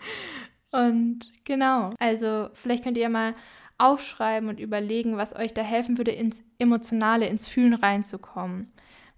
[0.72, 3.34] und genau, also vielleicht könnt ihr mal
[3.78, 8.68] aufschreiben und überlegen, was euch da helfen würde, ins Emotionale, ins Fühlen reinzukommen.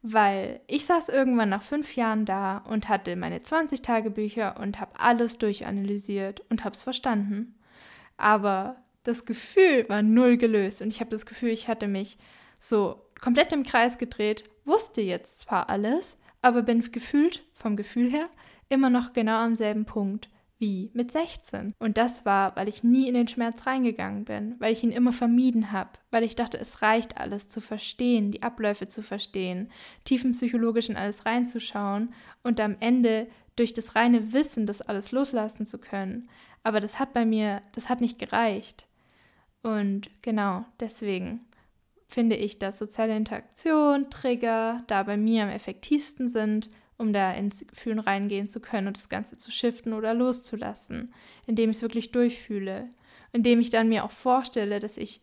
[0.02, 5.00] Weil ich saß irgendwann nach fünf Jahren da und hatte meine 20 Tagebücher und habe
[5.00, 7.56] alles durchanalysiert und habe es verstanden.
[8.18, 12.18] Aber das Gefühl war null gelöst und ich habe das Gefühl, ich hatte mich
[12.58, 18.30] so komplett im Kreis gedreht, wusste jetzt zwar alles, aber bin gefühlt, vom Gefühl her,
[18.70, 20.30] immer noch genau am selben Punkt
[20.60, 21.74] wie mit 16.
[21.80, 25.14] Und das war, weil ich nie in den Schmerz reingegangen bin, weil ich ihn immer
[25.14, 29.70] vermieden habe, weil ich dachte, es reicht alles zu verstehen, die Abläufe zu verstehen,
[30.04, 35.80] tiefenpsychologisch in alles reinzuschauen und am Ende durch das reine Wissen das alles loslassen zu
[35.80, 36.28] können.
[36.64, 38.86] Aber das hat bei mir, das hat nicht gereicht.
[39.64, 41.40] Und genau deswegen
[42.08, 46.70] finde ich, dass soziale Interaktion, Trigger da bei mir am effektivsten sind
[47.00, 51.14] um da ins Fühlen reingehen zu können und das Ganze zu shiften oder loszulassen,
[51.48, 52.90] indem ich es wirklich durchfühle,
[53.32, 55.22] indem ich dann mir auch vorstelle, dass ich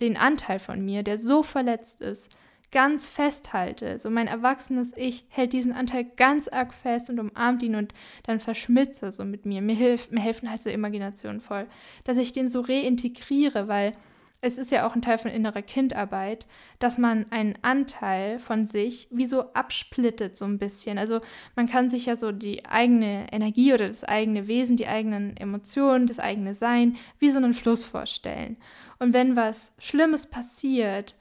[0.00, 2.36] den Anteil von mir, der so verletzt ist,
[2.70, 3.98] ganz festhalte.
[3.98, 7.94] So mein erwachsenes Ich hält diesen Anteil ganz arg fest und umarmt ihn und
[8.24, 9.62] dann verschmitzt er so mit mir.
[9.62, 11.68] Mir, hilft, mir helfen halt so Imaginationen voll,
[12.02, 13.92] dass ich den so reintegriere, weil
[14.44, 16.46] es ist ja auch ein Teil von innerer Kindarbeit,
[16.78, 20.98] dass man einen Anteil von sich wie so absplittet so ein bisschen.
[20.98, 21.22] Also
[21.56, 26.06] man kann sich ja so die eigene Energie oder das eigene Wesen, die eigenen Emotionen,
[26.06, 28.58] das eigene Sein wie so einen Fluss vorstellen.
[28.98, 31.14] Und wenn was Schlimmes passiert,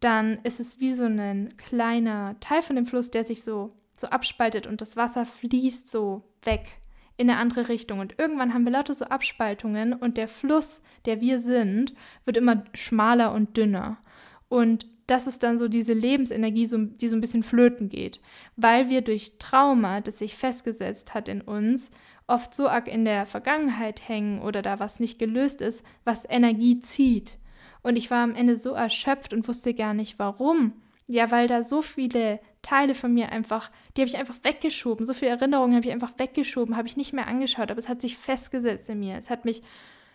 [0.00, 4.08] dann ist es wie so ein kleiner Teil von dem Fluss, der sich so, so
[4.08, 6.78] abspaltet und das Wasser fließt so weg
[7.16, 7.98] in eine andere Richtung.
[7.98, 11.94] Und irgendwann haben wir lauter so Abspaltungen und der Fluss, der wir sind,
[12.24, 13.98] wird immer schmaler und dünner.
[14.48, 18.20] Und das ist dann so diese Lebensenergie, die so ein bisschen flöten geht,
[18.56, 21.90] weil wir durch Trauma, das sich festgesetzt hat in uns,
[22.26, 26.80] oft so arg in der Vergangenheit hängen oder da was nicht gelöst ist, was Energie
[26.80, 27.38] zieht.
[27.82, 30.72] Und ich war am Ende so erschöpft und wusste gar nicht warum.
[31.06, 35.06] Ja, weil da so viele Teile von mir einfach, die habe ich einfach weggeschoben.
[35.06, 38.00] So viele Erinnerungen habe ich einfach weggeschoben, habe ich nicht mehr angeschaut, aber es hat
[38.00, 39.16] sich festgesetzt in mir.
[39.16, 39.62] Es hat mich,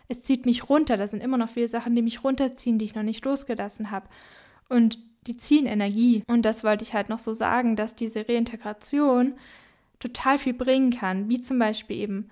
[0.10, 0.98] es zieht mich runter.
[0.98, 4.10] Da sind immer noch viele Sachen, die mich runterziehen, die ich noch nicht losgelassen habe.
[4.68, 6.24] Und die ziehen Energie.
[6.28, 9.36] Und das wollte ich halt noch so sagen, dass diese Reintegration
[10.00, 12.28] total viel bringen kann, wie zum Beispiel eben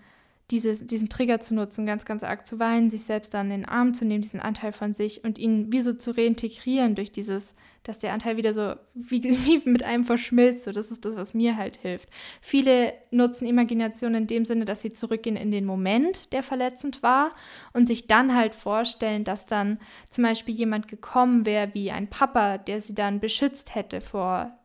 [0.51, 3.69] dieses, diesen Trigger zu nutzen, ganz, ganz arg zu weinen, sich selbst dann in den
[3.69, 7.53] Arm zu nehmen, diesen Anteil von sich und ihn wie so zu reintegrieren durch dieses,
[7.83, 10.63] dass der Anteil wieder so wie, wie mit einem verschmilzt.
[10.63, 12.09] So, das ist das, was mir halt hilft.
[12.41, 17.35] Viele nutzen Imagination in dem Sinne, dass sie zurückgehen in den Moment, der verletzend war
[17.73, 19.79] und sich dann halt vorstellen, dass dann
[20.09, 24.58] zum Beispiel jemand gekommen wäre wie ein Papa, der sie dann beschützt hätte vor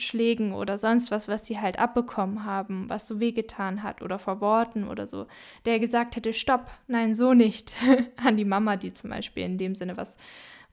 [0.00, 4.40] Schlägen oder sonst was, was sie halt abbekommen haben, was so wehgetan hat oder vor
[4.40, 5.26] Worten oder so,
[5.64, 7.74] der gesagt hätte, stopp, nein, so nicht,
[8.16, 10.16] an die Mama, die zum Beispiel in dem Sinne was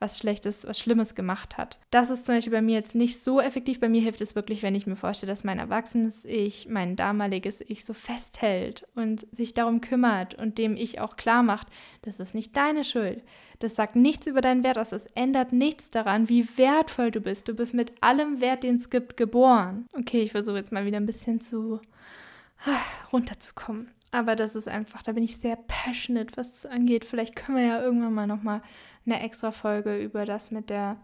[0.06, 1.80] was Schlechtes, was Schlimmes gemacht hat.
[1.89, 3.80] Das ist zum Beispiel bei mir jetzt nicht so effektiv.
[3.80, 7.62] Bei mir hilft es wirklich, wenn ich mir vorstelle, dass mein erwachsenes Ich, mein damaliges
[7.62, 11.68] Ich so festhält und sich darum kümmert und dem Ich auch klar macht,
[12.03, 13.24] das ist nicht deine Schuld.
[13.60, 14.91] Das sagt nichts über deinen Wert aus.
[14.91, 17.47] Es ändert nichts daran, wie wertvoll du bist.
[17.47, 19.88] Du bist mit allem Wert, den es gibt, geboren.
[19.97, 21.80] Okay, ich versuche jetzt mal wieder ein bisschen zu
[22.66, 23.89] ah, runterzukommen.
[24.16, 27.03] Aber das ist einfach, da bin ich sehr passionate, was es angeht.
[27.03, 28.61] Vielleicht können wir ja irgendwann mal nochmal
[29.05, 30.95] eine extra Folge über das mit der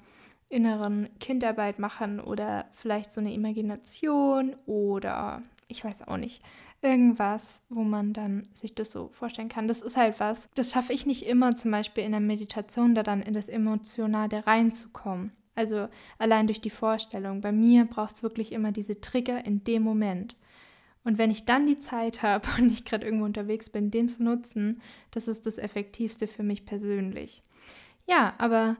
[0.47, 6.41] inneren Kindarbeit machen oder vielleicht so eine Imagination oder ich weiß auch nicht.
[6.81, 9.67] irgendwas, wo man dann sich das so vorstellen kann.
[9.67, 13.03] Das ist halt was, das schaffe ich nicht immer zum Beispiel in der Meditation, da
[13.03, 15.31] dann in das Emotionale reinzukommen.
[15.53, 15.87] Also
[16.17, 17.41] allein durch die Vorstellung.
[17.41, 20.35] Bei mir braucht es wirklich immer diese Trigger in dem Moment.
[21.03, 24.23] Und wenn ich dann die Zeit habe und nicht gerade irgendwo unterwegs bin, den zu
[24.23, 24.81] nutzen,
[25.11, 27.41] das ist das Effektivste für mich persönlich.
[28.07, 28.77] Ja, aber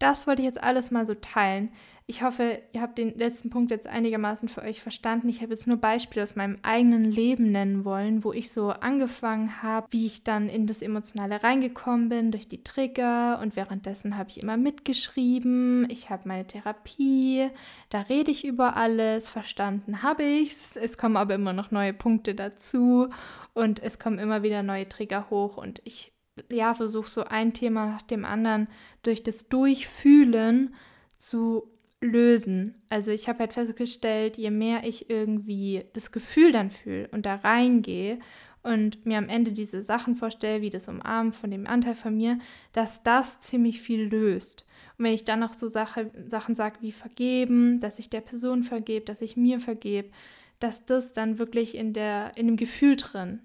[0.00, 1.70] das wollte ich jetzt alles mal so teilen.
[2.06, 5.28] Ich hoffe, ihr habt den letzten Punkt jetzt einigermaßen für euch verstanden.
[5.28, 9.62] Ich habe jetzt nur Beispiele aus meinem eigenen Leben nennen wollen, wo ich so angefangen
[9.62, 14.30] habe, wie ich dann in das Emotionale reingekommen bin durch die Trigger und währenddessen habe
[14.30, 15.86] ich immer mitgeschrieben.
[15.88, 17.48] Ich habe meine Therapie,
[17.90, 20.76] da rede ich über alles, verstanden habe ich es.
[20.76, 23.10] Es kommen aber immer noch neue Punkte dazu
[23.54, 26.12] und es kommen immer wieder neue Trigger hoch und ich
[26.50, 28.68] ja, versuche so ein Thema nach dem anderen
[29.02, 30.74] durch das Durchfühlen
[31.18, 31.70] zu
[32.00, 32.74] lösen.
[32.88, 37.36] Also ich habe halt festgestellt, je mehr ich irgendwie das Gefühl dann fühle und da
[37.36, 38.18] reingehe
[38.62, 42.38] und mir am Ende diese Sachen vorstelle, wie das Umarmen von dem Anteil von mir,
[42.72, 44.66] dass das ziemlich viel löst.
[44.98, 48.62] Und wenn ich dann noch so Sache, Sachen sage wie vergeben, dass ich der Person
[48.62, 50.10] vergebe, dass ich mir vergebe,
[50.58, 53.40] dass das dann wirklich in, der, in dem Gefühl drin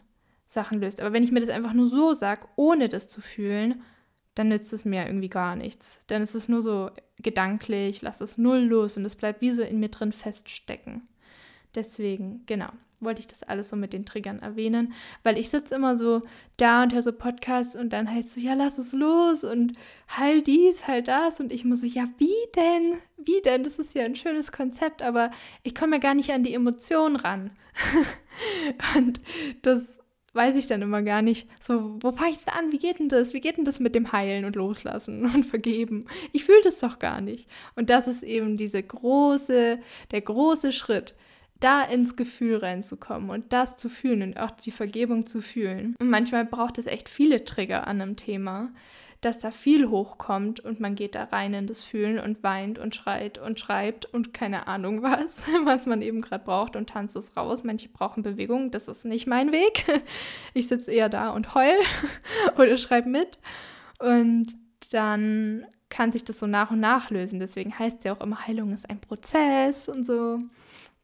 [0.55, 0.99] Sachen löst.
[0.99, 3.83] Aber wenn ich mir das einfach nur so sage, ohne das zu fühlen,
[4.33, 5.99] dann nützt es mir irgendwie gar nichts.
[6.07, 6.89] Dann ist es nur so
[7.19, 11.03] gedanklich, lass es null los und es bleibt wie so in mir drin feststecken.
[11.75, 14.93] Deswegen, genau, wollte ich das alles so mit den Triggern erwähnen,
[15.23, 16.23] weil ich sitze immer so
[16.57, 19.73] da und höre so Podcasts und dann heißt es so, ja, lass es los und
[20.17, 22.97] heil dies, heil das und ich muss so, ja, wie denn?
[23.17, 23.63] Wie denn?
[23.63, 25.31] Das ist ja ein schönes Konzept, aber
[25.63, 27.51] ich komme ja gar nicht an die Emotionen ran.
[28.97, 29.19] und
[29.61, 29.99] das
[30.35, 31.47] weiß ich dann immer gar nicht.
[31.61, 32.71] So, wo fange ich denn an?
[32.71, 33.33] Wie geht denn das?
[33.33, 36.05] Wie geht denn das mit dem Heilen und Loslassen und Vergeben?
[36.33, 37.47] Ich fühle das doch gar nicht.
[37.75, 39.77] Und das ist eben diese große,
[40.11, 41.15] der große Schritt,
[41.61, 45.95] da ins Gefühl reinzukommen und das zu fühlen und auch die Vergebung zu fühlen.
[45.99, 48.65] Und manchmal braucht es echt viele Trigger an einem Thema
[49.25, 52.93] dass da viel hochkommt und man geht da rein in das Fühlen und weint und
[52.93, 57.35] schreit und schreibt und keine Ahnung was, was man eben gerade braucht und tanzt es
[57.35, 57.63] raus.
[57.63, 59.85] Manche brauchen Bewegung, das ist nicht mein Weg.
[60.53, 61.75] Ich sitze eher da und heul
[62.57, 63.39] oder schreibe mit
[63.99, 64.47] und
[64.91, 67.39] dann kann sich das so nach und nach lösen.
[67.39, 70.37] Deswegen heißt es ja auch immer, Heilung ist ein Prozess und so.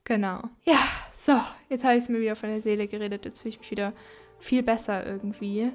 [0.03, 0.43] Genau.
[0.63, 0.79] Ja,
[1.13, 3.25] so, jetzt habe ich es mir wieder von der Seele geredet.
[3.25, 3.93] Jetzt fühle ich mich wieder
[4.39, 5.71] viel besser irgendwie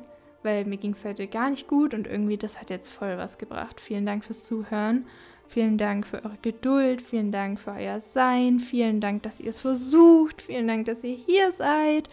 [0.47, 3.36] weil mir ging es heute gar nicht gut und irgendwie das hat jetzt voll was
[3.36, 3.80] gebracht.
[3.80, 5.05] Vielen Dank fürs Zuhören.
[5.49, 9.61] Vielen Dank für eure Geduld, vielen Dank für euer Sein, vielen Dank, dass ihr es
[9.61, 12.09] versucht, vielen Dank, dass ihr hier seid.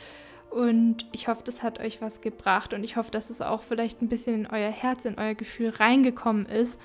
[0.52, 4.04] Und ich hoffe, das hat euch was gebracht und ich hoffe, dass es auch vielleicht
[4.04, 6.80] ein bisschen in euer Herz, in euer Gefühl reingekommen ist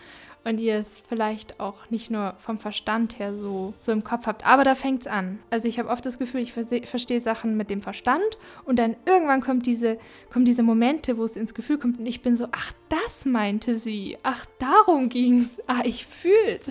[0.44, 4.46] und ihr es vielleicht auch nicht nur vom Verstand her so, so im Kopf habt.
[4.46, 5.38] Aber da fängt es an.
[5.50, 9.40] Also ich habe oft das Gefühl, ich verstehe Sachen mit dem Verstand und dann irgendwann
[9.40, 9.98] kommt diese,
[10.32, 13.76] kommen diese Momente, wo es ins Gefühl kommt und ich bin so, ach, das meinte
[13.76, 14.16] sie.
[14.22, 15.58] Ach, darum ging es.
[15.66, 16.68] Ah, ich fühle es.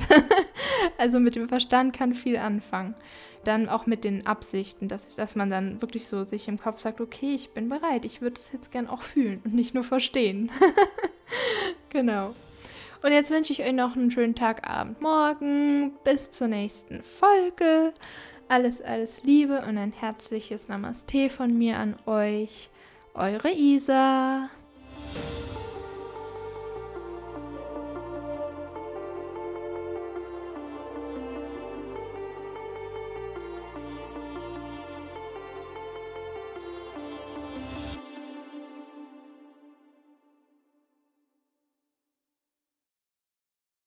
[0.98, 2.96] also mit dem Verstand kann viel anfangen.
[3.44, 7.00] Dann auch mit den Absichten, dass, dass man dann wirklich so sich im Kopf sagt,
[7.00, 10.52] okay, ich bin bereit, ich würde es jetzt gern auch fühlen und nicht nur verstehen.
[11.90, 12.34] genau.
[13.02, 15.94] Und jetzt wünsche ich euch noch einen schönen Tag, Abend, Morgen.
[16.04, 17.94] Bis zur nächsten Folge.
[18.48, 22.70] Alles, alles Liebe und ein herzliches Namaste von mir an euch.
[23.14, 24.46] Eure Isa.